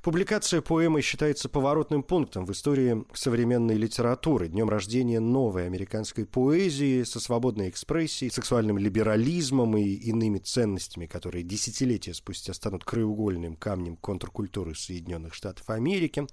Публикация 0.00 0.60
поэмы 0.60 1.02
считается 1.02 1.48
поворотным 1.48 2.04
пунктом 2.04 2.46
в 2.46 2.52
истории 2.52 3.04
современной 3.14 3.74
литературы, 3.74 4.46
днем 4.46 4.68
рождения 4.68 5.18
новой 5.18 5.66
американской 5.66 6.24
поэзии 6.24 7.02
со 7.02 7.18
свободной 7.18 7.68
экспрессией, 7.68 8.30
сексуальным 8.30 8.78
либерализмом 8.78 9.76
и 9.76 9.82
иными 9.82 10.38
ценностями, 10.38 11.06
которые 11.06 11.42
десятилетия 11.42 12.14
спустя 12.14 12.54
станут 12.54 12.84
краеугольным 12.84 13.56
камнем 13.56 13.96
контркультуры 13.96 14.76
Соединенных 14.76 15.34
Штатов 15.34 15.68
Америки. 15.68 16.26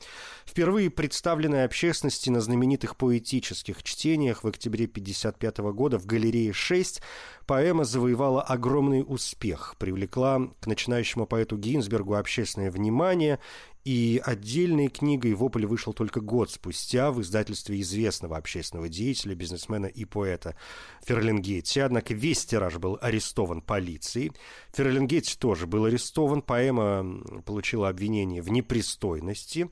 Впервые 0.45 0.91
представленной 0.91 1.65
общественности 1.65 2.29
на 2.29 2.39
знаменитых 2.39 2.97
поэтических 2.97 3.81
чтениях 3.81 4.43
в 4.43 4.47
октябре 4.47 4.85
1955 4.85 5.57
года 5.73 5.97
в 5.97 6.05
галерее 6.05 6.53
6 6.53 7.01
Поэма 7.45 7.83
завоевала 7.83 8.41
огромный 8.41 9.03
успех, 9.07 9.75
привлекла 9.77 10.41
к 10.59 10.67
начинающему 10.67 11.25
поэту 11.25 11.57
Гинзбергу 11.57 12.15
общественное 12.15 12.71
внимание 12.71 13.39
и 13.85 14.19
отдельной 14.25 14.87
книгой 14.87 15.35
«Вопль» 15.35 15.67
вышел 15.67 15.93
только 15.93 16.19
год 16.19 16.49
спустя 16.49 17.11
в 17.11 17.21
издательстве 17.21 17.79
известного 17.81 18.35
общественного 18.35 18.89
деятеля, 18.89 19.35
бизнесмена 19.35 19.85
и 19.85 20.05
поэта 20.05 20.55
Ферлингетти. 21.03 21.81
Однако 21.81 22.15
весь 22.15 22.45
тираж 22.45 22.77
был 22.77 22.97
арестован 22.99 23.61
полицией. 23.61 24.31
Ферлингетти 24.73 25.37
тоже 25.37 25.67
был 25.67 25.85
арестован. 25.85 26.41
Поэма 26.41 27.21
получила 27.45 27.87
обвинение 27.87 28.41
в 28.41 28.49
непристойности. 28.49 29.69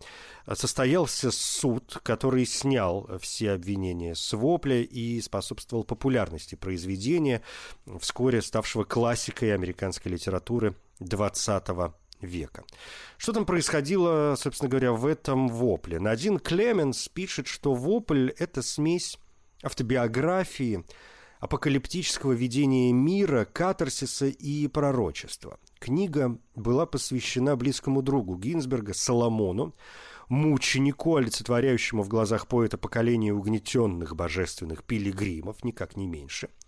Состоялся 0.53 1.31
суд, 1.31 1.97
который 2.03 2.45
снял 2.45 3.09
все 3.19 3.51
обвинения 3.51 4.13
с 4.13 4.31
«Вопля» 4.33 4.83
и 4.83 5.19
способствовал 5.21 5.83
популярности 5.83 6.53
произведения, 6.53 7.41
вскоре 7.99 8.43
ставшего 8.43 8.83
классикой 8.83 9.55
американской 9.55 10.11
литературы 10.11 10.75
XX 10.99 11.63
века. 11.75 12.02
Что 13.17 13.33
там 13.33 13.45
происходило, 13.45 14.35
собственно 14.37 14.69
говоря, 14.69 14.91
в 14.93 15.05
этом 15.05 15.47
вопле? 15.47 15.99
Надин 15.99 16.39
Клеменс 16.39 17.09
пишет, 17.09 17.47
что 17.47 17.73
вопль– 17.73 18.31
это 18.37 18.61
смесь 18.61 19.17
автобиографии, 19.63 20.83
апокалиптического 21.39 22.31
видения 22.31 22.91
мира, 22.93 23.45
катарсиса 23.45 24.27
и 24.27 24.67
пророчества. 24.67 25.59
Книга 25.79 26.37
была 26.55 26.85
посвящена 26.85 27.55
близкому 27.55 28.01
другу 28.01 28.37
Гинзберга, 28.37 28.93
Соломону, 28.93 29.75
мученику, 30.29 31.17
олицетворяющему 31.17 32.03
в 32.03 32.07
глазах 32.07 32.47
поэта 32.47 32.77
поколение 32.77 33.33
угнетенных 33.33 34.15
божественных 34.15 34.83
пилигримов, 34.83 35.63
никак 35.63 35.97
не 35.97 36.07
меньше– 36.07 36.49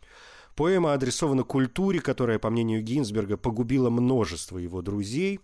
Поэма 0.56 0.94
адресована 0.94 1.44
культуре, 1.44 2.00
которая, 2.00 2.40
по 2.40 2.50
мнению 2.50 2.82
Гинзберга, 2.82 3.36
погубила 3.38 3.90
множество 3.90 4.58
его 4.58 4.82
друзей. 4.82 5.42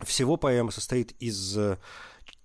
Всего 0.00 0.36
поэма 0.36 0.70
состоит 0.70 1.12
из 1.20 1.56
э, 1.58 1.78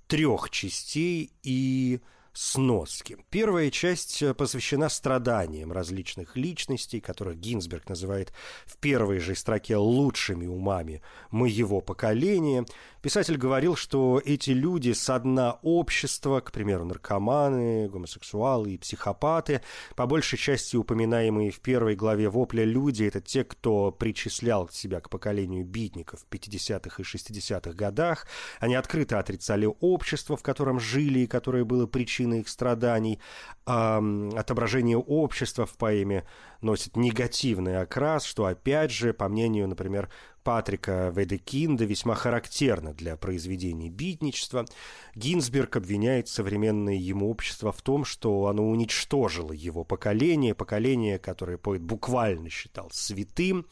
трех 0.08 0.50
частей 0.50 1.32
и 1.44 2.02
сноски. 2.38 3.18
Первая 3.32 3.72
часть 3.72 4.22
э, 4.22 4.34
посвящена 4.36 4.90
страданиям 4.90 5.72
различных 5.72 6.36
личностей, 6.36 7.00
которых 7.00 7.38
Гинзберг 7.38 7.90
называет 7.90 8.32
в 8.66 8.78
первой 8.78 9.18
же 9.18 9.34
строке 9.34 9.76
лучшими 9.76 10.46
умами 10.46 11.02
моего 11.32 11.82
поколения. 11.82 12.66
Писатель 13.08 13.38
говорил, 13.38 13.78
что 13.78 14.22
эти 14.26 14.50
люди 14.50 14.92
со 14.92 15.18
дна 15.18 15.60
общества, 15.62 16.42
к 16.42 16.52
примеру, 16.52 16.84
наркоманы, 16.84 17.88
гомосексуалы 17.88 18.74
и 18.74 18.78
психопаты, 18.78 19.62
по 19.96 20.06
большей 20.06 20.38
части 20.38 20.76
упоминаемые 20.76 21.52
в 21.52 21.62
первой 21.62 21.96
главе 21.96 22.28
«Вопля 22.28 22.66
люди»— 22.66 23.06
это 23.06 23.22
те, 23.22 23.46
кто 23.46 23.92
причислял 23.94 24.68
себя 24.68 25.00
к 25.00 25.10
поколению 25.10 25.64
битников 25.64 26.20
в 26.20 26.26
50-х 26.30 27.02
и 27.02 27.06
60-х 27.06 27.72
годах. 27.72 28.28
Они 28.60 28.76
открыто 28.76 29.20
отрицали 29.20 29.70
общество, 29.80 30.36
в 30.36 30.44
котором 30.44 30.78
жили 30.78 31.20
и 31.20 31.28
которое 31.28 31.64
было 31.64 31.86
причиной 31.88 32.42
их 32.42 32.50
страданий, 32.50 33.22
отображение 33.64 34.98
общества 34.98 35.66
в 35.66 35.78
поэме 35.78 36.26
носит 36.60 36.98
негативный 36.98 37.80
окрас, 37.80 38.26
что, 38.26 38.46
опять 38.46 38.92
же, 38.92 39.14
по 39.14 39.30
мнению, 39.30 39.70
например, 39.70 40.10
Патрика 40.48 41.12
Ведекинда 41.14 41.84
весьма 41.84 42.16
характерна 42.16 42.94
для 42.94 43.18
произведений 43.18 43.90
битничества. 43.90 44.66
Гинзберг 45.14 45.76
обвиняет 45.76 46.30
современное 46.30 46.94
ему 46.94 47.30
общество 47.30 47.74
в 47.74 47.82
том, 47.82 48.06
что 48.06 48.46
оно 48.46 48.66
уничтожило 48.70 49.52
его 49.52 49.84
поколение, 49.84 50.56
поколение, 50.56 51.20
которое 51.20 51.58
поэт 51.58 51.82
буквально 51.82 52.50
считал 52.50 52.90
святым, 52.94 53.66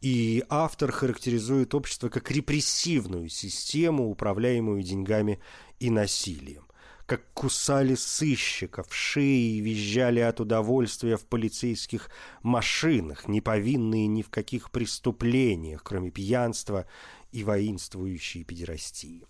и 0.00 0.42
автор 0.48 0.90
характеризует 0.90 1.72
общество 1.72 2.08
как 2.08 2.32
репрессивную 2.32 3.28
систему, 3.28 4.10
управляемую 4.10 4.82
деньгами 4.82 5.38
и 5.78 5.88
насилием 5.88 6.67
как 7.08 7.22
кусали 7.32 7.94
сыщиков, 7.94 8.94
шеи 8.94 9.60
визжали 9.60 10.20
от 10.20 10.40
удовольствия 10.40 11.16
в 11.16 11.24
полицейских 11.24 12.10
машинах, 12.42 13.26
не 13.26 13.40
повинные 13.40 14.06
ни 14.06 14.20
в 14.20 14.28
каких 14.28 14.70
преступлениях, 14.70 15.82
кроме 15.82 16.10
пьянства 16.10 16.84
и 17.32 17.44
воинствующей 17.44 18.44
педерастии. 18.44 19.24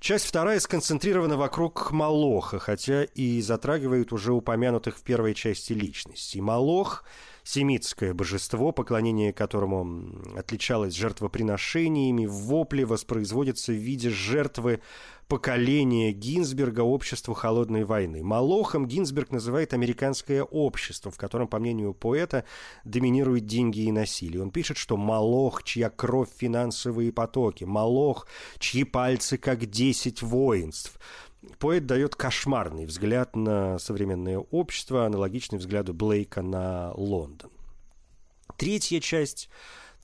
Часть 0.00 0.26
вторая 0.26 0.58
сконцентрирована 0.58 1.36
вокруг 1.36 1.92
Малоха, 1.92 2.58
хотя 2.58 3.04
и 3.04 3.40
затрагивает 3.40 4.12
уже 4.12 4.32
упомянутых 4.32 4.98
в 4.98 5.02
первой 5.02 5.34
части 5.34 5.72
личностей. 5.72 6.40
Малох– 6.40 7.04
семитское 7.44 8.14
божество, 8.14 8.72
поклонение 8.72 9.32
которому 9.32 10.36
отличалось 10.36 10.94
жертвоприношениями, 10.94 12.26
в 12.26 12.32
вопле 12.32 12.84
воспроизводится 12.84 13.72
в 13.72 13.76
виде 13.76 14.10
жертвы 14.10 14.80
поколения 15.28 16.12
Гинзберга 16.12 16.80
обществу 16.80 17.34
холодной 17.34 17.84
войны. 17.84 18.22
Малохом 18.22 18.86
Гинзберг 18.86 19.30
называет 19.30 19.72
американское 19.72 20.42
общество, 20.42 21.10
в 21.10 21.16
котором, 21.16 21.48
по 21.48 21.58
мнению 21.58 21.94
поэта, 21.94 22.44
доминируют 22.84 23.46
деньги 23.46 23.80
и 23.80 23.92
насилие. 23.92 24.42
Он 24.42 24.50
пишет, 24.50 24.76
что 24.76 24.96
Малох, 24.96 25.62
чья 25.62 25.90
кровь 25.90 26.28
финансовые 26.36 27.12
потоки, 27.12 27.64
Малох, 27.64 28.26
чьи 28.58 28.84
пальцы 28.84 29.38
как 29.38 29.66
десять 29.66 30.22
воинств– 30.22 30.98
Поэт 31.58 31.86
дает 31.86 32.14
кошмарный 32.14 32.86
взгляд 32.86 33.36
на 33.36 33.78
современное 33.78 34.38
общество, 34.38 35.06
аналогичный 35.06 35.58
взгляду 35.58 35.92
Блейка 35.92 36.42
на 36.42 36.92
Лондон. 36.94 37.50
Третья 38.56 39.00
часть 39.00 39.48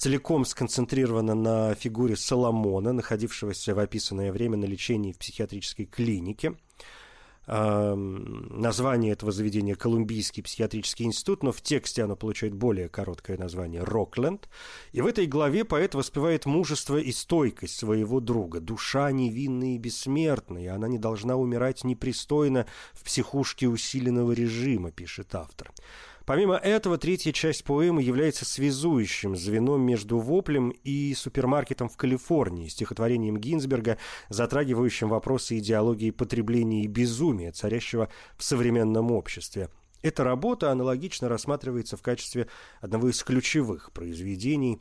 целиком 0.00 0.44
сконцентрирована 0.44 1.34
на 1.34 1.74
фигуре 1.74 2.16
Соломона, 2.16 2.92
находившегося 2.92 3.74
в 3.74 3.78
описанное 3.78 4.32
время 4.32 4.56
на 4.56 4.64
лечении 4.64 5.12
в 5.12 5.18
психиатрической 5.18 5.84
клинике– 5.86 6.54
название 7.46 9.12
этого 9.12 9.32
заведения 9.32 9.74
Колумбийский 9.74 10.42
психиатрический 10.42 11.04
институт, 11.04 11.42
но 11.42 11.50
в 11.50 11.60
тексте 11.60 12.04
оно 12.04 12.14
получает 12.14 12.54
более 12.54 12.88
короткое 12.88 13.38
название 13.38 13.82
Рокленд. 13.82 14.48
И 14.92 15.00
в 15.00 15.06
этой 15.06 15.26
главе 15.26 15.64
поэт 15.64 15.94
воспевает 15.94 16.46
мужество 16.46 16.96
и 16.96 17.10
стойкость 17.10 17.76
своего 17.76 18.20
друга. 18.20 18.60
Душа 18.60 19.10
невинная 19.10 19.74
и 19.74 19.78
бессмертная, 19.78 20.74
она 20.74 20.86
не 20.86 20.98
должна 20.98 21.36
умирать 21.36 21.82
непристойно 21.82 22.66
в 22.92 23.02
психушке 23.04 23.66
усиленного 23.66 24.30
режима, 24.30 24.92
пишет 24.92 25.34
автор. 25.34 25.72
Помимо 26.26 26.56
этого, 26.56 26.98
третья 26.98 27.32
часть 27.32 27.64
поэмы 27.64 28.02
является 28.02 28.44
связующим 28.44 29.36
звеном 29.36 29.82
между 29.82 30.18
воплем 30.18 30.70
и 30.70 31.14
супермаркетом 31.14 31.88
в 31.88 31.96
Калифорнии, 31.96 32.68
стихотворением 32.68 33.36
Гинзберга, 33.38 33.98
затрагивающим 34.28 35.08
вопросы 35.08 35.58
идеологии 35.58 36.10
потребления 36.10 36.84
и 36.84 36.88
безумия, 36.88 37.52
царящего 37.52 38.10
в 38.36 38.44
современном 38.44 39.10
обществе. 39.10 39.70
Эта 40.02 40.24
работа 40.24 40.70
аналогично 40.70 41.28
рассматривается 41.28 41.96
в 41.96 42.02
качестве 42.02 42.48
одного 42.80 43.10
из 43.10 43.22
ключевых 43.22 43.92
произведений 43.92 44.80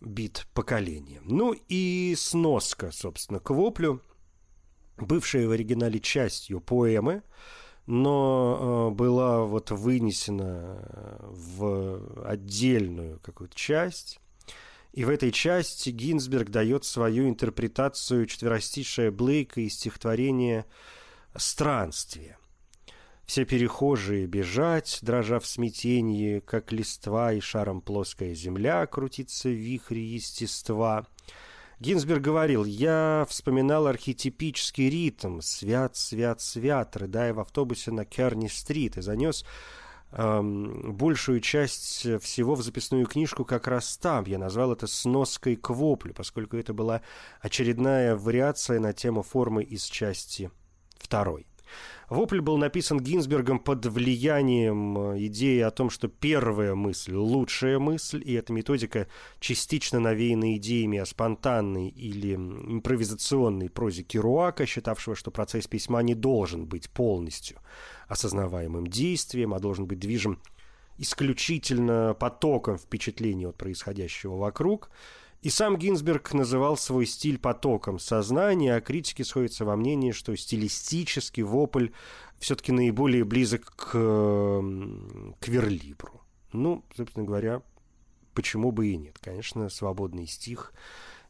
бит 0.00 0.46
поколения. 0.54 1.20
Ну 1.24 1.54
и 1.68 2.14
сноска, 2.16 2.90
собственно, 2.90 3.38
к 3.38 3.50
воплю, 3.50 4.00
бывшая 4.96 5.46
в 5.46 5.52
оригинале 5.52 6.00
частью 6.00 6.60
поэмы, 6.60 7.22
но 7.86 8.90
э, 8.90 8.94
была 8.94 9.44
вот 9.44 9.70
вынесена 9.70 10.78
э, 10.80 11.18
в 11.30 12.26
отдельную 12.26 13.20
какую-то 13.20 13.54
часть. 13.54 14.20
И 14.92 15.04
в 15.04 15.10
этой 15.10 15.30
части 15.30 15.90
Гинзберг 15.90 16.48
дает 16.48 16.84
свою 16.84 17.28
интерпретацию 17.28 18.26
четверостишая 18.26 19.10
Блейка 19.10 19.60
из 19.60 19.74
стихотворения 19.74 20.66
«Странствие». 21.36 22.38
Все 23.24 23.44
перехожие 23.44 24.26
бежать, 24.26 25.00
дрожа 25.02 25.40
в 25.40 25.46
смятении, 25.46 26.38
как 26.38 26.72
листва 26.72 27.32
и 27.32 27.40
шаром 27.40 27.80
плоская 27.80 28.34
земля 28.34 28.86
крутится 28.86 29.48
в 29.48 29.52
вихре 29.52 30.02
естества– 30.02 31.06
Гинзберг 31.78 32.22
говорил, 32.22 32.64
я 32.64 33.26
вспоминал 33.28 33.86
архетипический 33.86 34.88
ритм 34.88 35.40
«Свят, 35.40 35.94
свят, 35.94 36.40
свят», 36.40 36.96
рыдая 36.96 37.34
в 37.34 37.40
автобусе 37.40 37.90
на 37.90 38.06
Керни-стрит 38.06 38.96
и 38.96 39.02
занес 39.02 39.44
эм, 40.12 40.94
большую 40.94 41.40
часть 41.40 42.20
всего 42.22 42.54
в 42.54 42.62
записную 42.62 43.04
книжку 43.06 43.44
как 43.44 43.66
раз 43.68 43.98
там. 43.98 44.24
Я 44.24 44.38
назвал 44.38 44.72
это 44.72 44.86
«сноской 44.86 45.56
к 45.56 45.68
воплю», 45.68 46.14
поскольку 46.14 46.56
это 46.56 46.72
была 46.72 47.02
очередная 47.42 48.16
вариация 48.16 48.80
на 48.80 48.94
тему 48.94 49.22
формы 49.22 49.62
из 49.62 49.84
части 49.84 50.50
второй. 50.98 51.46
Вопль 52.08 52.40
был 52.40 52.56
написан 52.56 53.00
Гинзбергом 53.00 53.58
под 53.58 53.86
влиянием 53.86 54.98
э, 54.98 55.26
идеи 55.26 55.60
о 55.60 55.70
том, 55.70 55.90
что 55.90 56.08
первая 56.08 56.74
мысль– 56.74 57.14
лучшая 57.14 57.78
мысль, 57.78 58.22
и 58.24 58.34
эта 58.34 58.52
методика 58.52 59.08
частично 59.40 59.98
навеяна 59.98 60.56
идеями 60.56 60.98
о 60.98 61.06
спонтанной 61.06 61.88
или 61.88 62.34
импровизационной 62.34 63.70
прозе 63.70 64.02
Керуака, 64.02 64.66
считавшего, 64.66 65.16
что 65.16 65.30
процесс 65.30 65.66
письма 65.66 66.02
не 66.02 66.14
должен 66.14 66.66
быть 66.66 66.88
полностью 66.90 67.58
осознаваемым 68.08 68.86
действием, 68.86 69.52
а 69.52 69.58
должен 69.58 69.86
быть 69.86 69.98
движим 69.98 70.40
исключительно 70.98 72.16
потоком 72.18 72.78
впечатлений 72.78 73.46
от 73.46 73.56
происходящего 73.56 74.36
вокруг– 74.36 74.90
и 75.42 75.50
сам 75.50 75.76
Гинзберг 75.76 76.32
называл 76.34 76.76
свой 76.76 77.06
стиль 77.06 77.38
потоком 77.38 77.98
сознания, 77.98 78.74
а 78.74 78.80
критики 78.80 79.22
сходятся 79.22 79.64
во 79.64 79.76
мнении, 79.76 80.12
что 80.12 80.34
стилистический 80.36 81.42
вопль 81.42 81.88
все-таки 82.38 82.72
наиболее 82.72 83.24
близок 83.24 83.74
к, 83.76 83.92
к 83.92 85.48
верлибру. 85.48 86.20
Ну, 86.52 86.84
собственно 86.96 87.24
говоря, 87.24 87.62
почему 88.34 88.72
бы 88.72 88.88
и 88.88 88.96
нет. 88.96 89.18
Конечно, 89.20 89.68
свободный 89.68 90.26
стих– 90.26 90.72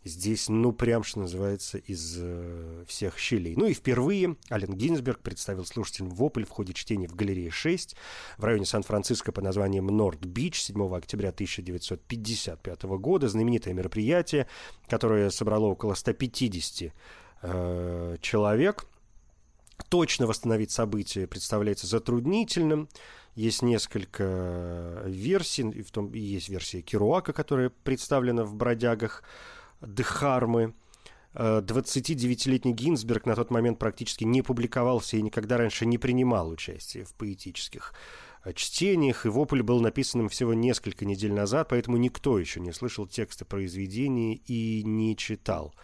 здесь, 0.07 0.49
ну, 0.49 0.73
прям, 0.73 1.03
что 1.03 1.21
называется, 1.21 1.79
из 1.79 2.17
э, 2.19 2.85
всех 2.87 3.19
щелей. 3.19 3.55
Ну 3.57 3.67
и 3.67 3.75
впервые 3.75 4.37
Ален 4.51 4.75
Гинзберг 4.75 5.21
представил 5.21 5.65
слушателям 5.67 6.11
«Вопль» 6.11 6.45
в 6.45 6.51
ходе 6.51 6.73
чтения 6.73 7.09
в 7.09 7.15
галерее 7.15 7.51
6 7.51 7.97
в 8.39 8.45
районе 8.45 8.65
Сан-Франциско 8.65 9.33
под 9.33 9.45
названием 9.45 9.87
«Норд-Бич» 9.87 10.61
7 10.63 10.95
октября 10.95 11.31
1955 11.31 12.83
года. 12.85 13.29
Знаменитое 13.29 13.75
мероприятие, 13.75 14.47
которое 14.89 15.31
собрало 15.31 15.67
около 15.67 15.95
150 15.95 16.93
э, 17.43 18.17
человек. 18.21 18.87
Точно 19.89 20.27
восстановить 20.27 20.71
события 20.71 21.27
представляется 21.27 21.87
затруднительным. 21.87 22.89
Есть 23.35 23.61
несколько 23.61 25.03
версий, 25.05 25.83
в 25.83 25.91
том 25.91 26.11
есть 26.15 26.49
версия 26.49 26.81
Керуака, 26.81 27.35
которая 27.35 27.71
представлена 27.85 28.45
в 28.45 28.55
«Бродягах», 28.55 29.23
Дхармы. 29.81 30.75
29-летний 31.35 32.73
э, 32.73 32.75
Гинзберг 32.75 33.27
на 33.27 33.35
тот 33.35 33.51
момент 33.51 33.79
практически 33.79 34.25
не 34.25 34.41
публиковался 34.41 35.19
и 35.19 35.23
никогда 35.23 35.59
раньше 35.59 35.85
не 35.85 35.99
принимал 35.99 36.49
участие 36.49 37.05
в 37.05 37.13
поэтических 37.13 37.93
э, 38.45 38.55
чтениях, 38.55 39.27
и 39.27 39.29
«Вопль» 39.29 39.63
был 39.63 39.81
написанным 39.81 40.31
всего 40.31 40.55
несколько 40.55 41.05
недель 41.05 41.35
назад, 41.35 41.69
поэтому 41.69 41.99
никто 41.99 42.39
еще 42.39 42.61
не 42.61 42.73
слышал 42.73 43.07
текста 43.07 43.45
произведения 43.45 44.37
и 44.37 44.83
не 44.83 45.15
читал 45.15 45.75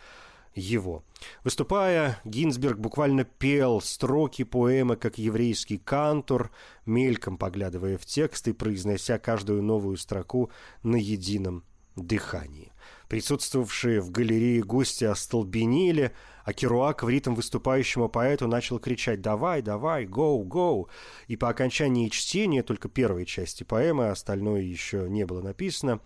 его. 0.55 1.05
Выступая, 1.45 2.19
Гинзберг 2.25 2.79
буквально 2.79 3.25
пел 3.25 3.81
строки 3.81 4.45
поэмы 4.45 4.97
как 4.97 5.19
еврейский 5.19 5.79
кантор, 5.79 6.51
мельком 6.87 7.37
поглядывая 7.37 7.99
в 7.99 8.07
текст 8.07 8.49
и 8.49 8.53
произнося 8.53 9.19
каждую 9.19 9.63
новую 9.63 9.97
строку 9.97 10.51
на 10.83 10.97
едином 10.97 11.65
дыхании. 11.97 12.72
Присутствовавшие 13.13 14.01
в 14.01 14.11
галерее 14.11 14.63
гости 14.63 15.05
остолбенели, 15.05 16.13
а 16.47 16.55
Керуак 16.55 17.03
в 17.03 17.11
ритм 17.11 17.35
выступающему 17.35 18.09
поэту 18.09 18.49
начал 18.49 18.79
кричать 18.79 19.21
«Давай, 19.21 19.61
давай, 19.61 20.07
гоу, 20.07 20.43
гоу!» 20.45 20.89
И 21.27 21.37
по 21.37 21.51
окончании 21.51 22.09
чтения 22.09 22.63
только 22.63 22.89
первой 22.89 23.27
части 23.27 23.65
поэмы, 23.65 24.07
а 24.07 24.13
остальное 24.13 24.63
еще 24.63 25.11
не 25.11 25.27
было 25.27 25.43
написано, 25.43 26.01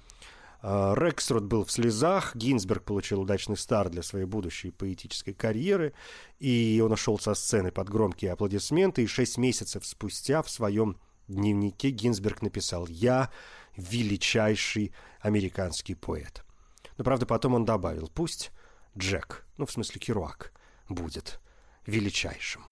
а, 0.60 0.94
Рексрот 0.96 1.44
был 1.44 1.64
в 1.64 1.70
слезах, 1.70 2.34
Гинзберг 2.34 2.82
получил 2.82 3.20
удачный 3.20 3.56
старт 3.56 3.92
для 3.92 4.02
своей 4.02 4.26
будущей 4.26 4.72
поэтической 4.72 5.32
карьеры, 5.32 5.92
и 6.40 6.82
он 6.84 6.90
ушел 6.90 7.20
со 7.20 7.34
сцены 7.34 7.70
под 7.70 7.88
громкие 7.88 8.32
аплодисменты, 8.32 9.04
и 9.04 9.06
шесть 9.06 9.38
месяцев 9.38 9.86
спустя 9.86 10.42
в 10.42 10.50
своем 10.50 10.98
дневнике 11.28 11.90
Гинзберг 11.90 12.42
написал 12.42 12.88
«Я 12.88 13.30
величайший 13.76 14.92
американский 15.20 15.94
поэт». 15.94 16.45
Но, 16.96 17.04
правда, 17.04 17.26
потом 17.26 17.54
он 17.54 17.64
добавил, 17.64 18.10
пусть 18.14 18.52
Джек, 18.96 19.44
ну, 19.58 19.66
в 19.66 19.72
смысле 19.72 20.00
Керуак, 20.00 20.52
будет 20.88 21.40
величайшим. 21.84 22.64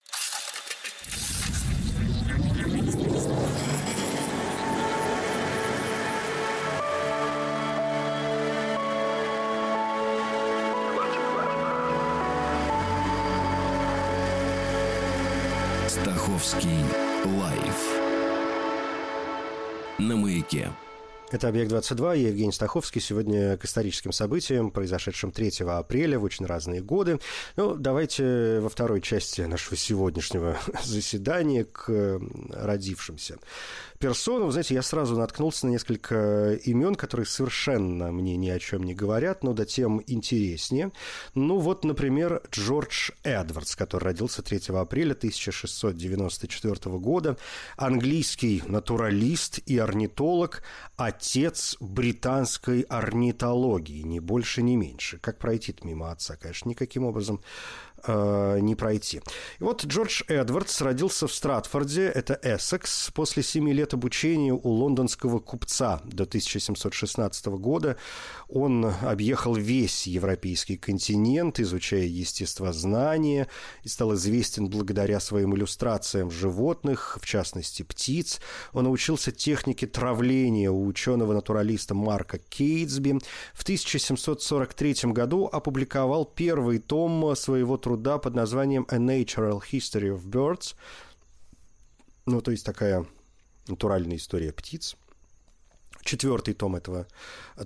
Стаховский 15.87 16.83
лайф 17.25 18.05
на 19.99 20.15
маяке. 20.15 20.71
Это 21.35 21.49
«Объект-22», 21.49 22.17
я 22.17 22.29
Евгений 22.29 22.53
Стаховский. 22.53 23.01
Сегодня 23.01 23.57
к 23.57 23.65
историческим 23.65 24.13
событиям, 24.13 24.71
произошедшим 24.71 25.33
3 25.33 25.65
апреля 25.67 26.17
в 26.17 26.23
очень 26.23 26.45
разные 26.45 26.81
годы. 26.81 27.19
Ну, 27.57 27.75
давайте 27.75 28.61
во 28.61 28.69
второй 28.69 29.01
части 29.01 29.41
нашего 29.41 29.75
сегодняшнего 29.75 30.57
заседания 30.85 31.65
к 31.65 32.21
родившимся 32.53 33.37
персону, 33.99 34.51
знаете, 34.51 34.75
я 34.75 34.81
сразу 34.81 35.17
наткнулся 35.17 35.65
на 35.65 35.71
несколько 35.71 36.53
имен, 36.63 36.95
которые 36.95 37.25
совершенно 37.25 38.11
мне 38.11 38.35
ни 38.35 38.49
о 38.49 38.59
чем 38.59 38.83
не 38.83 38.93
говорят, 38.93 39.43
но 39.43 39.53
да 39.53 39.65
тем 39.65 40.01
интереснее. 40.05 40.91
Ну 41.33 41.57
вот, 41.57 41.83
например, 41.83 42.41
Джордж 42.51 43.11
Эдвардс, 43.23 43.75
который 43.75 44.03
родился 44.03 44.41
3 44.41 44.75
апреля 44.75 45.13
1694 45.13 46.97
года, 46.99 47.37
английский 47.77 48.61
натуралист 48.67 49.59
и 49.65 49.77
орнитолог, 49.77 50.61
отец 50.97 51.24
британской 51.79 52.81
орнитологии, 52.81 54.01
ни 54.01 54.19
больше, 54.19 54.61
ни 54.61 54.75
меньше. 54.75 55.17
Как 55.17 55.37
пройти 55.39 55.75
мимо 55.83 56.11
отца, 56.11 56.35
конечно, 56.35 56.69
никаким 56.69 57.05
образом 57.05 57.41
э, 58.07 58.59
не 58.61 58.75
пройти. 58.75 59.21
И 59.59 59.63
вот 59.63 59.85
Джордж 59.85 60.21
Эдвардс 60.27 60.81
родился 60.81 61.27
в 61.27 61.33
Стратфорде, 61.33 62.03
это 62.07 62.39
Эссекс, 62.41 63.11
после 63.13 63.43
семи 63.43 63.73
лет 63.73 63.93
обучения 63.93 64.53
у 64.53 64.69
лондонского 64.69 65.39
купца 65.39 66.01
до 66.05 66.23
1716 66.23 67.45
года. 67.47 67.97
Он 68.47 68.85
объехал 68.85 69.55
весь 69.55 70.07
европейский 70.07 70.77
континент, 70.77 71.59
изучая 71.59 72.05
естествознание, 72.05 73.47
и 73.83 73.89
стал 73.89 74.13
известен 74.15 74.69
благодаря 74.69 75.19
своим 75.19 75.55
иллюстрациям 75.55 76.31
животных, 76.31 77.17
в 77.21 77.25
частности 77.25 77.83
птиц. 77.83 78.39
Он 78.73 78.85
научился 78.85 79.31
технике 79.31 79.87
травления 79.87 80.69
у 80.69 80.85
ученого-натуралиста 80.85 81.95
Марка 81.95 82.37
Кейтсби. 82.37 83.19
В 83.53 83.63
1743 83.63 85.11
году 85.11 85.49
опубликовал 85.51 86.25
первый 86.25 86.79
том 86.79 87.35
своего 87.35 87.77
труда 87.77 87.94
под 88.17 88.35
названием 88.35 88.85
«A 88.89 88.97
Natural 88.97 89.61
History 89.61 90.15
of 90.15 90.25
Birds», 90.25 90.75
ну, 92.25 92.41
то 92.41 92.51
есть 92.51 92.65
такая 92.65 93.05
натуральная 93.67 94.17
история 94.17 94.51
птиц– 94.51 94.95
Четвертый 96.05 96.53
том 96.53 96.75
этого 96.75 97.07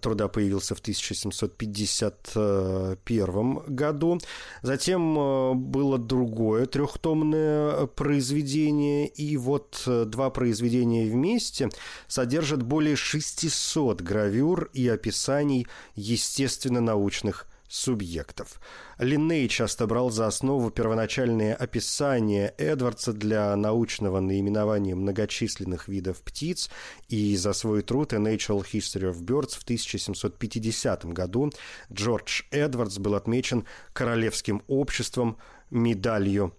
труда 0.01 0.27
появился 0.29 0.73
в 0.73 0.79
1751 0.79 3.63
году. 3.67 4.17
Затем 4.61 5.19
э, 5.19 5.53
было 5.55 5.97
другое 5.97 6.65
трехтомное 6.65 7.85
произведение, 7.87 9.09
и 9.09 9.35
вот 9.35 9.83
э, 9.85 10.05
два 10.05 10.29
произведения 10.29 11.03
вместе 11.03 11.67
содержат 12.07 12.63
более 12.63 12.95
600 12.95 13.99
гравюр 13.99 14.69
и 14.71 14.87
описаний 14.87 15.67
естественно-научных 15.95 17.48
субъектов. 17.69 18.59
Линней 18.97 19.47
часто 19.47 19.87
брал 19.87 20.09
за 20.09 20.27
основу 20.27 20.71
первоначальные 20.71 21.53
описания 21.53 22.53
Эдвардса 22.57 23.13
для 23.13 23.55
научного 23.55 24.19
наименования 24.19 24.95
многочисленных 24.95 25.87
видов 25.87 26.21
птиц, 26.21 26.69
и 27.07 27.37
за 27.37 27.53
свой 27.53 27.83
труд 27.83 28.13
A 28.13 28.17
Natural 28.17 28.65
History 28.65 29.11
of 29.11 29.21
Birds 29.21 29.57
в 29.57 29.63
1750 29.63 31.05
году 31.05 31.51
Джордж 31.93 32.41
Эдвардс 32.51 32.97
был 32.97 33.15
отмечен 33.15 33.65
Королевским 33.93 34.63
обществом 34.67 35.37
медалью 35.69 36.53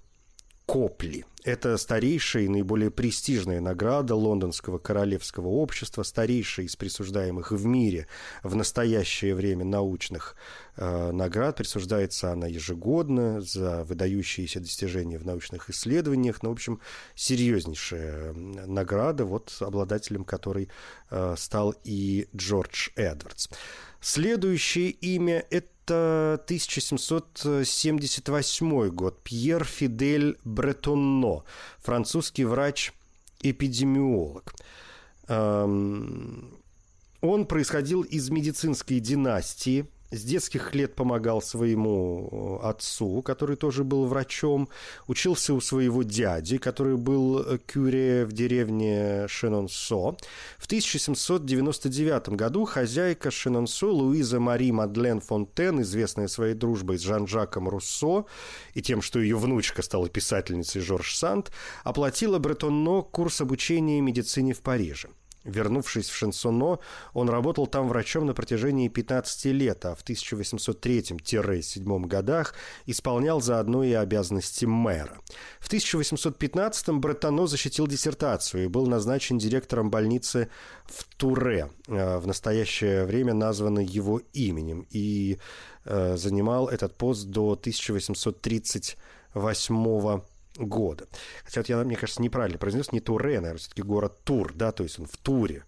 Копли. 0.70 1.24
Это 1.42 1.76
старейшая 1.78 2.44
и 2.44 2.48
наиболее 2.48 2.92
престижная 2.92 3.60
награда 3.60 4.14
Лондонского 4.14 4.78
королевского 4.78 5.48
общества, 5.48 6.04
старейшая 6.04 6.66
из 6.66 6.76
присуждаемых 6.76 7.50
в 7.50 7.66
мире 7.66 8.06
в 8.44 8.54
настоящее 8.54 9.34
время 9.34 9.64
научных 9.64 10.36
э, 10.76 11.10
наград. 11.10 11.56
Присуждается 11.56 12.30
она 12.30 12.46
ежегодно 12.46 13.40
за 13.40 13.82
выдающиеся 13.82 14.60
достижения 14.60 15.18
в 15.18 15.26
научных 15.26 15.70
исследованиях. 15.70 16.40
Ну, 16.44 16.50
в 16.50 16.52
общем, 16.52 16.80
серьезнейшая 17.16 18.32
награда, 18.32 19.24
вот 19.24 19.52
обладателем 19.58 20.22
которой 20.22 20.68
э, 21.10 21.34
стал 21.36 21.74
и 21.82 22.28
Джордж 22.36 22.90
Эдвардс. 22.94 23.48
Следующее 24.00 24.90
имя– 24.90 25.44
это 25.50 25.66
это 25.90 26.40
1778 26.44 28.88
год. 28.90 29.20
Пьер 29.22 29.64
Фидель 29.64 30.38
Бретонно, 30.44 31.42
французский 31.78 32.44
врач-эпидемиолог. 32.44 34.54
Эм, 35.28 36.58
он 37.20 37.46
происходил 37.46 38.02
из 38.02 38.30
медицинской 38.30 39.00
династии– 39.00 39.86
с 40.10 40.22
детских 40.22 40.74
лет 40.74 40.94
помогал 40.94 41.40
своему 41.40 42.58
э, 42.62 42.68
отцу, 42.68 43.22
который 43.22 43.56
тоже 43.56 43.84
был 43.84 44.06
врачом, 44.06 44.68
учился 45.06 45.54
у 45.54 45.60
своего 45.60 46.02
дяди, 46.02 46.58
который 46.58 46.96
был 46.96 47.40
э, 47.40 47.58
кюре 47.58 48.24
в 48.24 48.32
деревне 48.32 49.26
Шенонсо. 49.28 50.16
В 50.58 50.66
1799 50.66 52.30
году 52.30 52.64
хозяйка 52.64 53.30
Шенонсо 53.30 53.86
Луиза 53.86 54.40
Мари 54.40 54.72
Мадлен 54.72 55.20
Фонтен, 55.20 55.82
известная 55.82 56.28
своей 56.28 56.54
дружбой 56.54 56.98
с 56.98 57.02
Жан-Жаком 57.02 57.68
Руссо 57.68 58.24
и 58.74 58.82
тем, 58.82 59.02
что 59.02 59.20
ее 59.20 59.36
внучка 59.36 59.82
стала 59.82 60.08
писательницей 60.08 60.80
Жорж 60.80 61.14
Санд, 61.14 61.52
оплатила 61.84 62.38
Бретонно 62.38 63.02
курс 63.02 63.40
обучения 63.40 64.00
медицине 64.00 64.54
в 64.54 64.60
Париже. 64.60 65.08
Вернувшись 65.44 66.10
в 66.10 66.14
Шансоно, 66.14 66.78
он 67.14 67.30
работал 67.30 67.66
там 67.66 67.88
врачом 67.88 68.26
на 68.26 68.34
протяжении 68.34 68.88
15 68.88 69.46
лет, 69.46 69.86
а 69.86 69.94
в 69.94 70.04
1803-7 70.04 72.06
годах 72.06 72.54
исполнял 72.84 73.40
заодно 73.40 73.82
и 73.82 73.92
обязанности 73.92 74.66
мэра. 74.66 75.18
В 75.58 75.72
1815-м 75.72 77.00
Бреттано 77.00 77.46
защитил 77.46 77.86
диссертацию 77.86 78.64
и 78.64 78.68
был 78.68 78.86
назначен 78.86 79.38
директором 79.38 79.90
больницы 79.90 80.50
в 80.84 81.04
Туре, 81.16 81.70
э, 81.88 82.18
в 82.18 82.26
настоящее 82.26 83.06
время 83.06 83.32
названной 83.32 83.86
его 83.86 84.20
именем, 84.34 84.86
и 84.90 85.38
э, 85.86 86.18
занимал 86.18 86.68
этот 86.68 86.98
пост 86.98 87.28
до 87.28 87.52
1838 87.52 89.74
года 89.74 90.22
года. 90.56 91.06
Хотя 91.44 91.60
вот 91.60 91.68
я, 91.68 91.84
мне 91.84 91.96
кажется, 91.96 92.22
неправильно 92.22 92.58
произнес, 92.58 92.92
не 92.92 93.00
Туре, 93.00 93.40
наверное, 93.40 93.58
все-таки 93.58 93.82
город 93.82 94.20
Тур, 94.24 94.52
да, 94.54 94.72
то 94.72 94.82
есть 94.82 94.98
он 94.98 95.06
в 95.06 95.16
Туре 95.16 95.64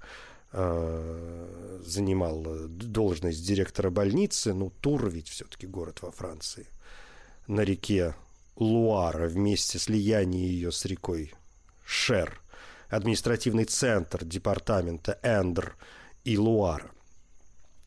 э, 0.52 1.80
занимал 1.84 2.44
должность 2.68 3.46
директора 3.46 3.90
больницы, 3.90 4.54
ну, 4.54 4.70
Тур 4.80 5.08
ведь 5.08 5.28
все-таки 5.28 5.66
город 5.66 5.98
во 6.02 6.10
Франции, 6.10 6.66
на 7.46 7.60
реке 7.62 8.14
Луара, 8.56 9.28
вместе 9.28 9.78
слияния 9.78 10.46
ее 10.46 10.72
с 10.72 10.84
рекой 10.84 11.32
Шер, 11.84 12.40
административный 12.88 13.64
центр 13.64 14.24
департамента 14.24 15.18
Эндр 15.22 15.76
и 16.24 16.36
Луара. 16.36 16.90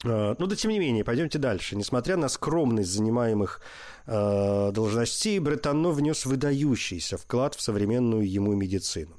Э, 0.03 0.36
ну 0.38 0.47
да 0.47 0.55
тем 0.55 0.71
не 0.71 0.79
менее, 0.79 1.03
пойдемте 1.03 1.39
дальше. 1.39 1.75
Несмотря 1.75 2.17
на 2.17 2.29
скромность 2.29 2.89
занимаемых 2.89 3.62
э, 4.06 4.72
должностей, 4.74 5.39
Бретано 5.39 5.91
внес 5.91 6.26
выдающийся 6.26 7.18
вклад 7.18 7.56
в 7.56 7.62
современную 7.62 8.30
ему 8.30 8.54
медицину. 8.54 9.15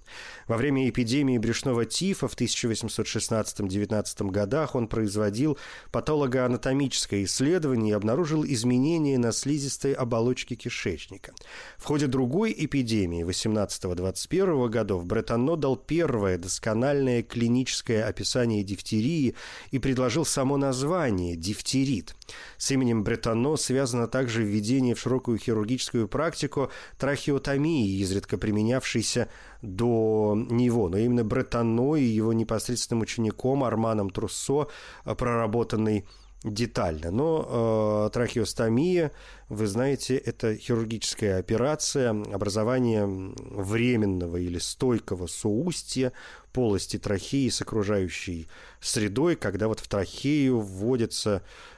Во 0.46 0.56
время 0.56 0.88
эпидемии 0.88 1.38
брюшного 1.38 1.84
тифа 1.86 2.28
в 2.28 2.36
1816-19 2.36 4.30
годах 4.30 4.76
он 4.76 4.86
производил 4.86 5.58
патологоанатомическое 5.90 7.24
исследование 7.24 7.90
и 7.90 7.94
обнаружил 7.96 8.44
изменения 8.44 9.18
на 9.18 9.32
слизистой 9.32 9.92
оболочке 9.92 10.54
кишечника. 10.54 11.32
В 11.78 11.84
ходе 11.84 12.06
другой 12.06 12.54
эпидемии 12.56 13.24
18-21 13.24 14.68
годов 14.68 15.04
Бретано 15.04 15.56
дал 15.56 15.76
первое 15.76 16.38
доскональное 16.38 17.24
клиническое 17.24 18.06
описание 18.06 18.62
дифтерии 18.62 19.34
и 19.72 19.78
предложил 19.80 20.24
само 20.24 20.56
название– 20.56 21.34
дифтерит. 21.36 22.14
С 22.56 22.70
именем 22.70 23.02
Бретано 23.02 23.56
связано 23.56 24.06
также 24.06 24.44
введение 24.44 24.75
в 24.94 25.00
широкую 25.00 25.38
хирургическую 25.38 26.08
практику 26.08 26.70
трахеотомии, 26.98 27.98
изредка 28.00 28.38
применявшейся 28.38 29.28
до 29.62 30.34
него, 30.50 30.88
но 30.88 30.98
именно 30.98 31.24
Бретано 31.24 31.96
и 31.96 32.04
его 32.04 32.32
непосредственным 32.32 33.02
учеником 33.02 33.64
Арманом 33.64 34.10
Труссо, 34.10 34.68
проработанный 35.04 36.04
детально. 36.44 37.10
Но 37.10 38.06
э, 38.06 38.10
трахеостомия, 38.12 39.12
вы 39.48 39.66
знаете, 39.66 40.16
это 40.16 40.56
хирургическая 40.56 41.38
операция, 41.38 42.10
образование 42.10 43.06
временного 43.06 44.36
или 44.36 44.58
стойкого 44.58 45.26
соустья 45.26 46.12
полости 46.52 46.98
трахеи 46.98 47.48
с 47.48 47.60
окружающей 47.60 48.48
средой, 48.80 49.36
когда 49.36 49.68
вот 49.68 49.80
в 49.80 49.88
трахею 49.88 50.60
вводятся 50.60 51.42
э, 51.42 51.75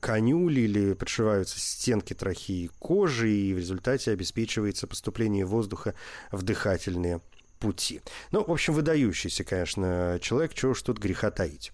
конюли 0.00 0.60
или 0.60 0.92
подшиваются 0.92 1.58
стенки 1.58 2.12
трахеи 2.14 2.70
кожи, 2.78 3.30
и 3.30 3.54
в 3.54 3.58
результате 3.58 4.10
обеспечивается 4.10 4.86
поступление 4.86 5.44
воздуха 5.44 5.94
в 6.30 6.42
дыхательные 6.42 7.20
пути. 7.58 8.02
Ну, 8.30 8.44
в 8.44 8.50
общем, 8.50 8.74
выдающийся, 8.74 9.42
конечно, 9.44 10.18
человек, 10.20 10.52
чего 10.54 10.72
уж 10.72 10.82
тут 10.82 10.98
греха 10.98 11.30
таить. 11.30 11.72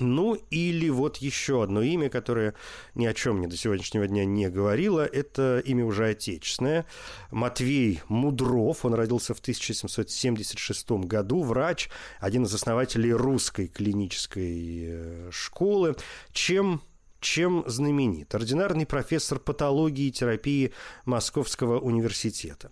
Ну, 0.00 0.34
или 0.50 0.88
вот 0.88 1.18
еще 1.18 1.62
одно 1.62 1.82
имя, 1.82 2.08
которое 2.08 2.54
ни 2.94 3.04
о 3.04 3.12
чем 3.12 3.38
мне 3.38 3.46
до 3.46 3.56
сегодняшнего 3.56 4.06
дня 4.08 4.24
не 4.24 4.48
говорило, 4.48 5.04
это 5.04 5.62
имя 5.64 5.84
уже 5.84 6.08
отечественное. 6.08 6.86
Матвей 7.30 8.00
Мудров, 8.08 8.84
он 8.84 8.94
родился 8.94 9.34
в 9.34 9.40
1776 9.40 10.90
году, 10.90 11.42
врач, 11.42 11.90
один 12.20 12.44
из 12.44 12.54
основателей 12.54 13.12
русской 13.12 13.68
клинической 13.68 14.84
э, 14.86 15.28
школы. 15.30 15.94
Чем 16.32 16.82
чем 17.22 17.64
знаменит. 17.66 18.34
Ординарный 18.34 18.84
профессор 18.84 19.38
патологии 19.38 20.08
и 20.08 20.12
терапии 20.12 20.72
Московского 21.06 21.78
университета. 21.78 22.70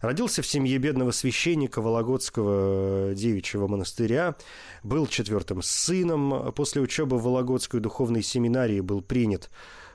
Родился 0.00 0.42
в 0.42 0.46
семье 0.46 0.76
бедного 0.78 1.12
священника 1.12 1.80
Вологодского 1.80 3.14
девичьего 3.14 3.68
монастыря, 3.68 4.36
был 4.82 5.06
четвертым 5.06 5.62
сыном. 5.62 6.52
После 6.52 6.82
учебы 6.82 7.16
в 7.16 7.22
Вологодской 7.22 7.80
духовной 7.80 8.22
семинарии 8.22 8.80
был 8.80 9.00
принят 9.00 9.48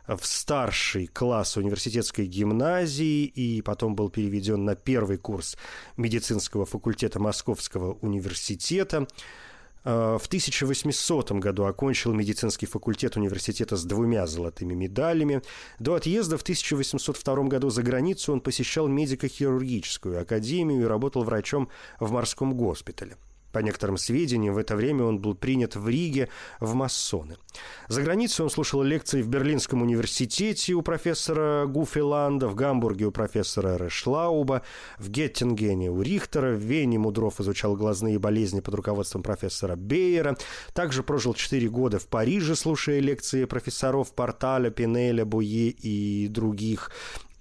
в 0.07 0.25
старший 0.25 1.07
класс 1.07 1.57
университетской 1.57 2.25
гимназии 2.25 3.25
и 3.25 3.61
потом 3.61 3.95
был 3.95 4.09
переведен 4.09 4.63
на 4.63 4.75
первый 4.75 5.17
курс 5.17 5.57
медицинского 5.97 6.65
факультета 6.65 7.19
Московского 7.19 7.93
университета. 8.01 9.07
Э, 9.87 10.17
в 10.21 10.25
1800 10.27 11.31
году 11.39 11.63
окончил 11.63 12.11
медицинский 12.11 12.65
факультет 12.65 13.15
университета 13.15 13.77
с 13.77 13.85
двумя 13.85 14.27
золотыми 14.27 14.73
медалями. 14.73 15.41
До 15.79 15.95
отъезда 15.95 16.37
в 16.37 16.41
1802 16.41 17.43
году 17.43 17.69
за 17.69 17.83
границу 17.83 18.33
он 18.33 18.41
посещал 18.41 18.89
медико-хирургическую 18.89 20.19
академию 20.19 20.81
и 20.81 20.85
работал 20.85 21.23
врачом 21.23 21.69
в 22.01 22.11
морском 22.11 22.53
госпитале. 22.53 23.15
По 23.57 23.61
некоторым 23.63 23.97
сведениям, 23.97 24.53
в 24.53 24.59
это 24.59 24.75
время 24.75 25.05
он 25.05 25.17
был 25.17 25.33
принят 25.33 25.75
в 25.75 25.89
Риге 25.89 26.29
в 26.59 26.75
масоны. 26.75 27.37
За 27.87 28.03
границей 28.03 28.43
он 28.43 28.51
слушал 28.51 28.83
лекции 28.83 29.23
в 29.23 29.29
Берлинском 29.29 29.81
университете 29.81 30.75
у 30.75 30.83
профессора 30.83 31.65
Гуфеланда, 31.65 32.49
в 32.49 32.53
Гамбурге 32.53 33.05
у 33.05 33.11
профессора 33.11 33.77
Решлауба, 33.77 34.61
в 34.99 35.09
Геттингене 35.09 35.89
у 35.89 36.03
Рихтера, 36.03 36.51
в 36.51 36.59
Вене 36.59 36.99
Мудров 36.99 37.41
изучал 37.41 37.75
глазные 37.75 38.19
болезни 38.19 38.59
под 38.59 38.75
руководством 38.75 39.23
профессора 39.23 39.75
Бейера. 39.75 40.37
Также 40.75 41.01
прожил 41.01 41.33
4 41.33 41.67
года 41.69 41.97
в 41.97 42.05
Париже, 42.05 42.55
слушая 42.55 42.99
лекции 42.99 43.45
профессоров 43.45 44.13
Порталя, 44.13 44.69
Пинеля, 44.69 45.25
Буе 45.25 45.69
и 45.69 46.27
других. 46.27 46.91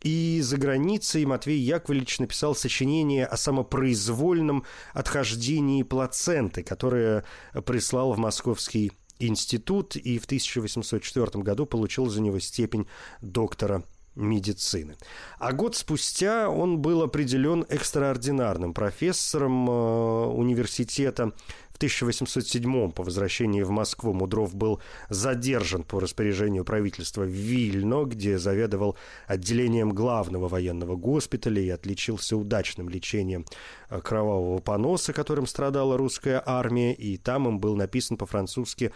И 0.07 0.41
за 0.41 0.57
границей 0.57 1.25
Матвей 1.25 1.59
Яковлевич 1.59 2.21
написал 2.21 2.55
сочинение 2.55 3.27
о 3.27 3.37
самопроизвольном 3.37 4.63
отхождении 4.95 5.83
плаценты, 5.83 6.63
которое 6.63 7.25
прислал 7.65 8.13
в 8.13 8.19
Московский 8.19 8.93
институт 9.19 9.97
и 9.97 10.21
в 10.21 10.27
1804 10.27 11.43
году 11.43 11.67
получил 11.67 12.07
за 12.07 12.21
него 12.21 12.39
степень 12.39 12.87
доктора 13.21 13.83
медицины. 14.15 14.97
А 15.39 15.53
год 15.53 15.75
спустя 15.77 16.49
он 16.49 16.79
был 16.79 17.03
определен 17.03 17.67
экстраординарным 17.69 18.75
профессором 18.75 19.69
э, 19.69 20.27
университета 20.29 21.33
в 21.77 21.79
1807 21.79 22.91
по 22.91 23.03
возвращении 23.03 23.61
в 23.61 23.69
Москву 23.69 24.15
Мудров 24.15 24.55
был 24.55 24.81
задержан 25.11 25.83
по 25.83 26.01
распоряжению 26.01 26.65
правительства 26.65 27.23
в 27.23 27.29
Вильно, 27.29 28.05
где 28.05 28.39
заведовал 28.39 28.97
отделением 29.27 29.91
главного 29.91 30.49
военного 30.49 30.97
госпиталя 30.97 31.61
и 31.61 31.69
отличился 31.69 32.35
удачным 32.39 32.89
лечением 32.89 33.45
э, 33.91 34.01
кровавого 34.01 34.59
поноса, 34.61 35.13
которым 35.13 35.47
страдала 35.47 35.99
русская 35.99 36.43
армия, 36.47 36.95
и 36.95 37.19
там 37.19 37.47
им 37.47 37.61
был 37.61 37.77
написан 37.77 38.17
по-французски 38.17 38.93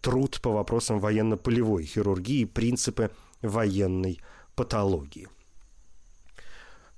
труд 0.00 0.40
по 0.40 0.50
вопросам 0.50 1.00
военно-полевой 1.00 1.84
хирургии 1.84 2.46
«Принципы 2.46 3.10
военной 3.42 4.18
патологии». 4.54 5.28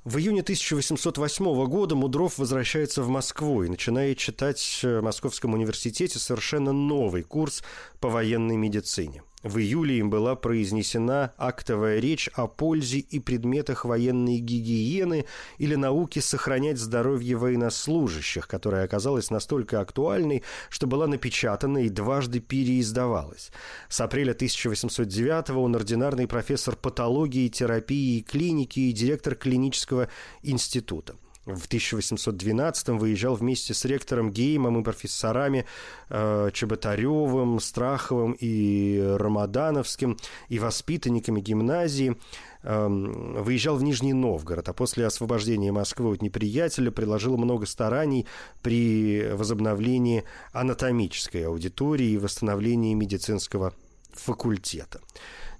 В 0.06 0.18
июне 0.18 0.42
1808 0.42 1.66
года 1.66 1.96
Мудров 1.96 2.38
возвращается 2.38 3.02
в 3.02 3.08
Москву 3.08 3.64
и 3.64 3.68
начинает 3.68 4.18
читать 4.18 4.78
в 4.84 5.00
Московском 5.00 5.54
университете 5.54 6.20
совершенно 6.20 6.70
новый 6.70 7.24
курс 7.24 7.64
по 7.98 8.08
военной 8.08 8.56
медицине. 8.56 9.24
В 9.46 9.58
июле 9.58 9.98
им 9.98 10.10
была 10.10 10.34
произнесена 10.34 11.32
актовая 11.36 12.00
речь 12.00 12.28
о 12.34 12.48
пользе 12.48 12.98
и 12.98 13.20
предметах 13.20 13.84
военной 13.84 14.38
гигиены 14.38 15.24
или 15.58 15.76
науки 15.76 16.18
сохранять 16.18 16.78
здоровье 16.78 17.36
военнослужащих, 17.36 18.48
которая 18.48 18.84
оказалась 18.84 19.30
настолько 19.30 19.80
актуальной, 19.80 20.42
что 20.68 20.88
была 20.88 21.06
напечатана 21.06 21.78
и 21.78 21.88
дважды 21.88 22.40
переиздавалась. 22.40 23.52
С 23.88 24.00
апреля 24.00 24.32
1809 24.32 25.50
он 25.50 25.76
ординарный 25.76 26.26
профессор 26.26 26.74
патологии, 26.74 27.46
терапии 27.46 28.18
и 28.18 28.22
клиники 28.22 28.80
и 28.80 28.92
директор 28.92 29.36
клинического 29.36 30.08
института 30.42 31.14
в 31.46 31.68
1812-м 31.68 32.98
выезжал 32.98 33.36
вместе 33.36 33.72
с 33.72 33.84
ректором 33.84 34.32
Геймом 34.32 34.80
и 34.80 34.84
профессорами 34.84 35.64
э, 36.08 36.50
Чеботаревым, 36.52 37.60
Страховым 37.60 38.36
и 38.38 39.14
Рамадановским 39.16 40.18
и 40.48 40.58
воспитанниками 40.58 41.40
гимназии 41.40 42.16
э, 42.62 42.88
выезжал 42.88 43.76
в 43.76 43.84
Нижний 43.84 44.12
Новгород, 44.12 44.68
а 44.68 44.72
после 44.72 45.06
освобождения 45.06 45.70
Москвы 45.70 46.12
от 46.14 46.22
неприятеля 46.22 46.90
приложил 46.90 47.36
много 47.36 47.66
стараний 47.66 48.26
при 48.62 49.28
возобновлении 49.32 50.24
анатомической 50.52 51.46
аудитории 51.46 52.10
и 52.10 52.18
восстановлении 52.18 52.94
медицинского 52.94 53.72
факультета. 54.12 55.00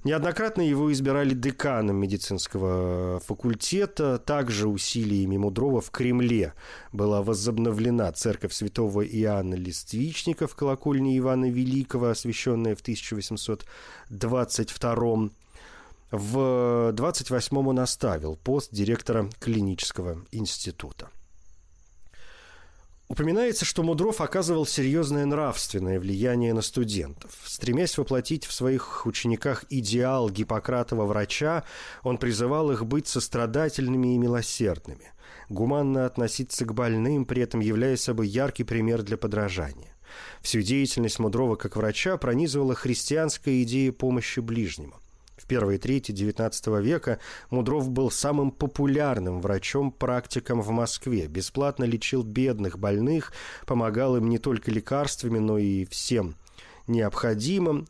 Неоднократно 0.04 0.62
его 0.62 0.92
избирали 0.92 1.34
деканом 1.34 1.96
медицинского 1.96 3.18
факультета. 3.20 4.18
Также 4.18 4.68
усилиями 4.68 5.36
Мудрова 5.36 5.80
в 5.80 5.90
Кремле 5.90 6.52
была 6.92 7.22
возобновлена 7.22 8.12
церковь 8.12 8.52
святого 8.52 9.04
Иоанна 9.04 9.54
Листвичника 9.54 10.46
в 10.46 10.54
колокольне 10.54 11.18
Ивана 11.18 11.50
Великого, 11.50 12.10
освященная 12.10 12.76
в 12.76 12.80
1822 12.80 15.30
в 16.12 16.92
28-м 16.94 17.66
он 17.66 17.80
оставил 17.80 18.36
пост 18.36 18.72
директора 18.72 19.28
клинического 19.40 20.24
института. 20.30 21.08
Упоминается, 23.08 23.64
что 23.64 23.84
Мудров 23.84 24.20
оказывал 24.20 24.66
серьезное 24.66 25.26
нравственное 25.26 26.00
влияние 26.00 26.52
на 26.52 26.60
студентов. 26.60 27.30
Стремясь 27.44 27.96
воплотить 27.98 28.44
в 28.44 28.52
своих 28.52 29.06
учениках 29.06 29.64
идеал 29.70 30.28
Гиппократова 30.28 31.04
врача, 31.04 31.62
он 32.02 32.18
призывал 32.18 32.72
их 32.72 32.84
быть 32.84 33.06
сострадательными 33.06 34.14
и 34.14 34.18
милосердными, 34.18 35.12
гуманно 35.48 36.04
относиться 36.04 36.64
к 36.64 36.74
больным, 36.74 37.26
при 37.26 37.42
этом 37.42 37.60
являя 37.60 37.96
собой 37.96 38.26
яркий 38.26 38.64
пример 38.64 39.02
для 39.04 39.16
подражания. 39.16 39.94
Всю 40.42 40.62
деятельность 40.62 41.20
Мудрова 41.20 41.54
как 41.54 41.76
врача 41.76 42.16
пронизывала 42.16 42.74
христианская 42.74 43.62
идея 43.62 43.92
помощи 43.92 44.40
ближнему. 44.40 45.00
В 45.46 45.48
первой 45.48 45.78
трети 45.78 46.10
XIX 46.10 46.82
века 46.82 47.20
Мудров 47.50 47.88
был 47.88 48.10
самым 48.10 48.50
популярным 48.50 49.40
врачом-практиком 49.40 50.60
в 50.60 50.70
Москве. 50.70 51.28
Бесплатно 51.28 51.84
лечил 51.84 52.24
бедных, 52.24 52.80
больных, 52.80 53.32
помогал 53.64 54.16
им 54.16 54.28
не 54.28 54.38
только 54.38 54.72
лекарствами, 54.72 55.38
но 55.38 55.56
и 55.56 55.84
всем 55.84 56.34
необходимым. 56.88 57.86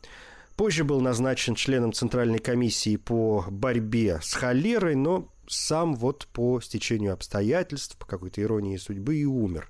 Позже 0.55 0.83
был 0.83 1.01
назначен 1.01 1.55
членом 1.55 1.93
Центральной 1.93 2.37
комиссии 2.37 2.95
по 2.95 3.43
борьбе 3.49 4.19
с 4.21 4.33
холерой, 4.33 4.93
но 4.93 5.27
сам 5.47 5.95
вот 5.95 6.27
по 6.27 6.61
стечению 6.61 7.13
обстоятельств, 7.13 7.97
по 7.97 8.05
какой-то 8.05 8.39
иронии 8.39 8.77
судьбы 8.77 9.15
и 9.15 9.25
умер 9.25 9.67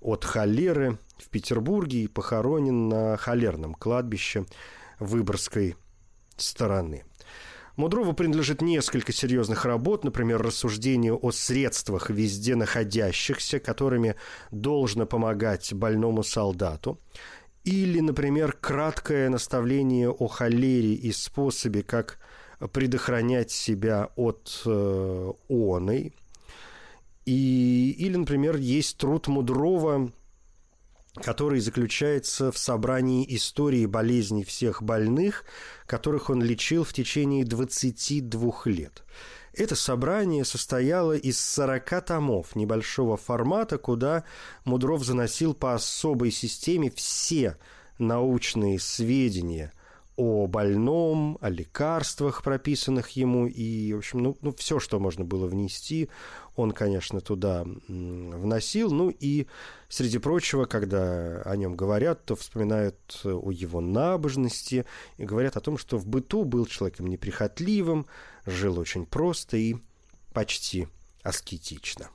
от 0.00 0.24
холеры 0.24 0.98
в 1.18 1.28
Петербурге 1.30 2.04
и 2.04 2.06
похоронен 2.06 2.88
на 2.88 3.16
холерном 3.16 3.74
кладбище 3.74 4.46
Выборгской 5.00 5.74
стороны. 6.36 7.02
Мудрову 7.76 8.12
принадлежит 8.12 8.62
несколько 8.62 9.12
серьезных 9.12 9.64
работ, 9.64 10.04
например, 10.04 10.40
рассуждение 10.40 11.12
о 11.12 11.32
средствах 11.32 12.08
везде 12.08 12.54
находящихся, 12.54 13.58
которыми 13.58 14.14
должно 14.52 15.06
помогать 15.06 15.72
больному 15.74 16.22
солдату. 16.22 17.00
Или, 17.64 18.00
например, 18.00 18.52
краткое 18.52 19.28
наставление 19.28 20.10
о 20.10 20.28
холере 20.28 20.94
и 20.94 21.10
способе, 21.10 21.82
как 21.82 22.18
предохранять 22.72 23.50
себя 23.50 24.10
от 24.14 24.62
э, 24.66 25.32
оной. 25.48 26.12
И, 27.24 27.96
или, 27.98 28.16
например, 28.16 28.56
есть 28.56 28.98
труд 28.98 29.26
Мудрова, 29.28 30.12
который 31.16 31.60
заключается 31.60 32.50
в 32.50 32.58
собрании 32.58 33.24
истории 33.36 33.86
болезней 33.86 34.44
всех 34.44 34.82
больных, 34.82 35.44
которых 35.86 36.30
он 36.30 36.42
лечил 36.42 36.84
в 36.84 36.92
течение 36.92 37.44
22 37.44 38.62
лет. 38.66 39.04
Это 39.52 39.76
собрание 39.76 40.44
состояло 40.44 41.16
из 41.16 41.40
40 41.40 42.04
томов 42.04 42.56
небольшого 42.56 43.16
формата, 43.16 43.78
куда 43.78 44.24
Мудров 44.64 45.04
заносил 45.04 45.54
по 45.54 45.74
особой 45.74 46.32
системе 46.32 46.90
все 46.90 47.56
научные 47.98 48.80
сведения– 48.80 49.72
о 50.16 50.46
больном, 50.46 51.38
о 51.40 51.50
лекарствах, 51.50 52.42
прописанных 52.42 53.10
ему, 53.10 53.46
и, 53.46 53.92
в 53.92 53.98
общем, 53.98 54.22
ну, 54.22 54.36
ну 54.42 54.54
все, 54.54 54.78
что 54.78 55.00
можно 55.00 55.24
было 55.24 55.46
внести, 55.46 56.08
он, 56.56 56.72
конечно, 56.72 57.20
туда 57.20 57.64
вносил. 57.88 58.90
Ну 58.90 59.10
и, 59.10 59.46
среди 59.88 60.18
прочего, 60.18 60.66
когда 60.66 61.42
о 61.42 61.56
нем 61.56 61.76
говорят, 61.76 62.24
то 62.24 62.36
вспоминают 62.36 63.20
о 63.24 63.50
его 63.50 63.80
набожности 63.80 64.86
и 65.16 65.24
говорят 65.24 65.56
о 65.56 65.60
том, 65.60 65.78
что 65.78 65.98
в 65.98 66.06
быту 66.06 66.44
был 66.44 66.66
человеком 66.66 67.06
неприхотливым, 67.06 68.06
жил 68.46 68.78
очень 68.78 69.06
просто 69.06 69.56
и 69.56 69.76
почти 70.32 70.88
аскетично. 71.22 72.10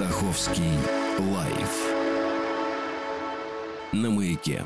Московский 0.00 0.62
лайф 1.20 1.70
на 3.92 4.10
маяке. 4.10 4.64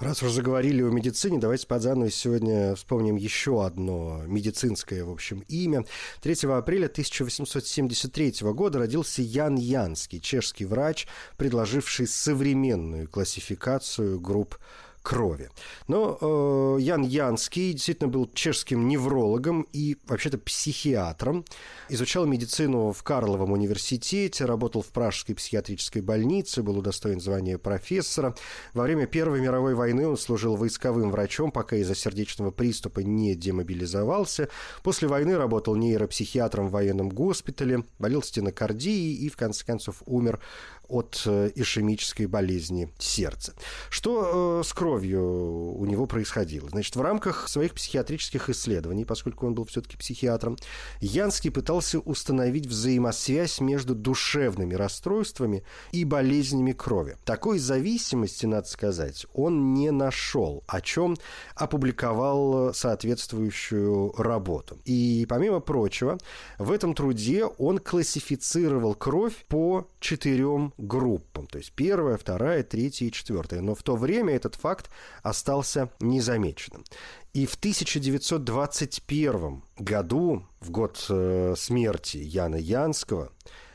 Раз 0.00 0.22
уже 0.22 0.34
заговорили 0.34 0.82
о 0.82 0.90
медицине, 0.90 1.38
давайте 1.38 1.66
под 1.66 1.80
занавес 1.80 2.14
сегодня 2.14 2.74
вспомним 2.74 3.16
еще 3.16 3.64
одно 3.64 4.22
медицинское, 4.26 5.02
в 5.04 5.10
общем, 5.10 5.44
имя. 5.48 5.86
3 6.20 6.50
апреля 6.50 6.86
1873 6.86 8.34
года 8.52 8.80
родился 8.80 9.22
Ян 9.22 9.54
Янский, 9.54 10.20
чешский 10.20 10.66
врач, 10.66 11.06
предложивший 11.38 12.06
современную 12.06 13.08
классификацию 13.08 14.20
групп 14.20 14.58
крови. 15.04 15.50
Но 15.86 16.18
э, 16.20 16.80
Ян 16.80 17.02
Янский 17.02 17.72
действительно 17.74 18.08
был 18.08 18.28
чешским 18.32 18.88
неврологом 18.88 19.68
и 19.72 19.98
вообще-то 20.06 20.38
психиатром. 20.38 21.44
Изучал 21.90 22.24
медицину 22.24 22.92
в 22.92 23.02
Карловом 23.02 23.52
университете, 23.52 24.46
работал 24.46 24.80
в 24.80 24.88
Пражской 24.88 25.34
психиатрической 25.34 26.00
больнице, 26.00 26.62
был 26.62 26.78
удостоен 26.78 27.20
звания 27.20 27.58
профессора. 27.58 28.34
Во 28.72 28.84
время 28.84 29.06
Первой 29.06 29.40
мировой 29.40 29.74
войны 29.74 30.08
он 30.08 30.16
служил 30.16 30.56
войсковым 30.56 31.10
врачом, 31.10 31.52
пока 31.52 31.76
из-за 31.76 31.94
сердечного 31.94 32.50
приступа 32.50 33.00
не 33.00 33.34
демобилизовался. 33.34 34.48
После 34.82 35.06
войны 35.06 35.36
работал 35.36 35.76
нейропсихиатром 35.76 36.68
в 36.68 36.72
военном 36.72 37.10
госпитале, 37.10 37.84
болел 37.98 38.22
стенокардией 38.22 39.16
и, 39.16 39.28
в 39.28 39.36
конце 39.36 39.66
концов, 39.66 40.02
умер 40.06 40.40
от 40.88 41.22
э, 41.26 41.50
ишемической 41.54 42.26
болезни 42.26 42.92
сердца. 42.98 43.54
Что 43.90 44.60
э, 44.60 44.64
с 44.64 44.72
кровью 44.94 45.74
у 45.76 45.84
него 45.86 46.06
происходило? 46.06 46.68
Значит, 46.68 46.94
в 46.94 47.00
рамках 47.00 47.48
своих 47.48 47.74
психиатрических 47.74 48.48
исследований, 48.50 49.04
поскольку 49.04 49.46
он 49.46 49.54
был 49.54 49.64
все-таки 49.64 49.96
психиатром, 49.96 50.56
Янский 51.00 51.50
пытался 51.50 51.98
установить 51.98 52.66
взаимосвязь 52.66 53.60
между 53.60 53.94
душевными 53.94 54.74
расстройствами 54.74 55.64
и 55.90 56.04
болезнями 56.04 56.72
крови. 56.72 57.16
Такой 57.24 57.58
зависимости, 57.58 58.46
надо 58.46 58.68
сказать, 58.68 59.26
он 59.34 59.74
не 59.74 59.90
нашел, 59.90 60.62
о 60.68 60.80
чем 60.80 61.16
опубликовал 61.56 62.72
соответствующую 62.72 64.12
работу. 64.16 64.78
И, 64.84 65.26
помимо 65.28 65.58
прочего, 65.58 66.18
в 66.58 66.70
этом 66.70 66.94
труде 66.94 67.46
он 67.46 67.78
классифицировал 67.78 68.94
кровь 68.94 69.44
по 69.48 69.88
четырем 69.98 70.72
группам. 70.78 71.46
То 71.48 71.58
есть 71.58 71.72
первая, 71.72 72.16
вторая, 72.16 72.62
третья 72.62 73.06
и 73.06 73.12
четвертая. 73.12 73.60
Но 73.60 73.74
в 73.74 73.82
то 73.82 73.96
время 73.96 74.34
этот 74.34 74.54
факт 74.54 74.83
остался 75.22 75.88
незамеченным. 76.00 76.84
И 77.32 77.46
в 77.46 77.54
1921 77.54 79.62
году, 79.78 80.46
в 80.60 80.70
год 80.70 81.06
э, 81.08 81.54
смерти 81.56 82.18
Яна 82.18 82.56
Янского, 82.56 83.32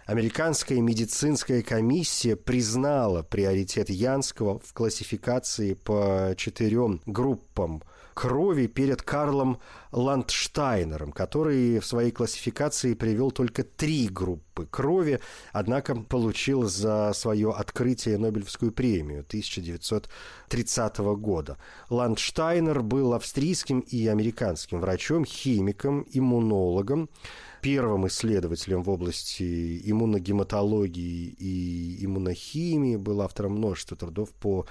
Американская 0.09 0.81
медицинская 0.81 1.61
комиссия 1.61 2.35
признала 2.35 3.21
приоритет 3.21 3.91
Янского 3.91 4.59
в 4.59 4.73
классификации 4.73 5.75
по 5.75 6.33
четырем 6.35 6.99
группам 7.05 7.83
крови 8.19 8.67
перед 8.67 9.01
Карлом 9.01 9.59
Ландштайнером, 9.93 11.13
который 11.13 11.79
в 11.79 11.85
своей 11.85 12.11
классификации 12.11 12.93
привел 12.93 13.31
только 13.31 13.63
три 13.63 14.09
группы 14.09 14.65
крови, 14.65 15.21
однако 15.53 15.95
получил 15.95 16.63
за 16.63 17.13
свое 17.13 17.51
открытие 17.51 18.17
Нобелевскую 18.17 18.73
премию 18.73 19.21
1930 19.21 20.97
года. 20.97 21.57
Ландштайнер 21.89 22.81
был 22.81 23.13
австрийским 23.13 23.79
и 23.79 24.07
американским 24.07 24.81
врачом, 24.81 25.23
химиком, 25.23 26.05
иммунологом, 26.11 27.09
первым 27.61 28.07
исследователем 28.07 28.83
в 28.83 28.89
области 28.89 29.81
иммуногематологии 29.89 31.35
и 31.37 32.05
иммунохимии, 32.05 32.95
был 32.95 33.21
автором 33.21 33.53
множества 33.53 33.97
трудов 33.97 34.31
по 34.31 34.65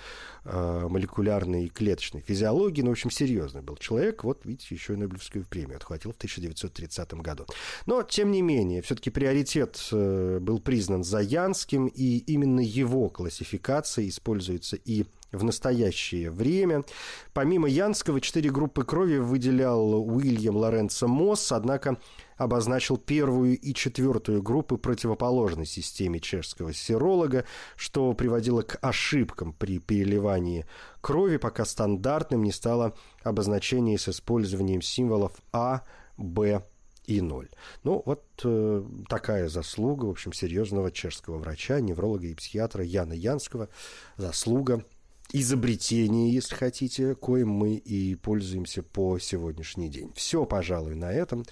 э, 0.44 0.86
молекулярной 0.88 1.66
и 1.66 1.68
клеточной 1.68 2.20
физиологии, 2.20 2.82
ну, 2.82 2.88
в 2.88 2.92
общем, 2.92 3.10
серьезный 3.10 3.62
был 3.62 3.76
человек, 3.76 4.24
вот, 4.24 4.44
видите, 4.44 4.74
еще 4.74 4.94
и 4.94 4.96
Нобелевскую 4.96 5.44
премию 5.44 5.76
отхватил 5.76 6.12
в 6.12 6.16
1930 6.16 7.14
году. 7.14 7.46
Но, 7.86 8.02
тем 8.02 8.30
не 8.30 8.42
менее, 8.42 8.82
все-таки 8.82 9.10
приоритет 9.10 9.88
э, 9.92 10.38
был 10.40 10.58
признан 10.60 11.04
Заянским, 11.04 11.86
и 11.86 12.18
именно 12.18 12.60
его 12.60 13.08
классификация 13.08 14.08
используется 14.08 14.76
и 14.76 15.06
в 15.32 15.44
настоящее 15.44 16.30
время. 16.30 16.84
Помимо 17.32 17.68
Янского, 17.68 18.20
четыре 18.20 18.50
группы 18.50 18.84
крови 18.84 19.18
выделял 19.18 19.94
Уильям 19.94 20.56
Лоренцо 20.56 21.06
Мосс, 21.06 21.52
однако 21.52 21.98
обозначил 22.38 22.96
первую 22.96 23.58
и 23.58 23.74
четвертую 23.74 24.42
группы 24.42 24.78
противоположной 24.78 25.66
системе 25.66 26.20
чешского 26.20 26.72
серолога, 26.72 27.44
что 27.76 28.14
приводило 28.14 28.62
к 28.62 28.78
ошибкам 28.80 29.52
при 29.52 29.78
переливании 29.78 30.64
крови, 31.00 31.36
пока 31.36 31.64
стандартным 31.64 32.42
не 32.44 32.52
стало 32.52 32.94
обозначение 33.22 33.98
с 33.98 34.08
использованием 34.08 34.80
символов 34.80 35.32
А, 35.52 35.82
Б 36.16 36.62
и 37.04 37.20
0. 37.20 37.48
Ну, 37.84 38.02
вот 38.04 38.24
э, 38.44 38.84
такая 39.08 39.48
заслуга, 39.48 40.04
в 40.04 40.10
общем, 40.10 40.32
серьезного 40.32 40.92
чешского 40.92 41.38
врача, 41.38 41.80
невролога 41.80 42.26
и 42.26 42.34
психиатра 42.34 42.84
Яна 42.84 43.14
Янского. 43.14 43.68
Заслуга 44.16 44.84
изобретение, 45.32 46.32
если 46.32 46.54
хотите, 46.54 47.14
коим 47.14 47.48
мы 47.48 47.74
и 47.74 48.14
пользуемся 48.14 48.82
по 48.82 49.18
сегодняшний 49.18 49.88
день. 49.88 50.12
Все, 50.14 50.44
пожалуй, 50.44 50.94
на 50.94 51.12
этом. 51.12 51.44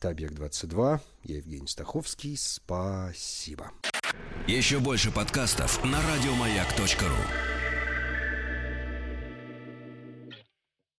Это 0.00 0.08
«Объект-22». 0.08 0.98
Я 1.24 1.36
Евгений 1.36 1.66
Стаховский. 1.66 2.34
Спасибо. 2.38 3.70
Еще 4.46 4.78
больше 4.78 5.10
подкастов 5.10 5.84
на 5.84 6.00
радиомаяк.ру 6.00 7.69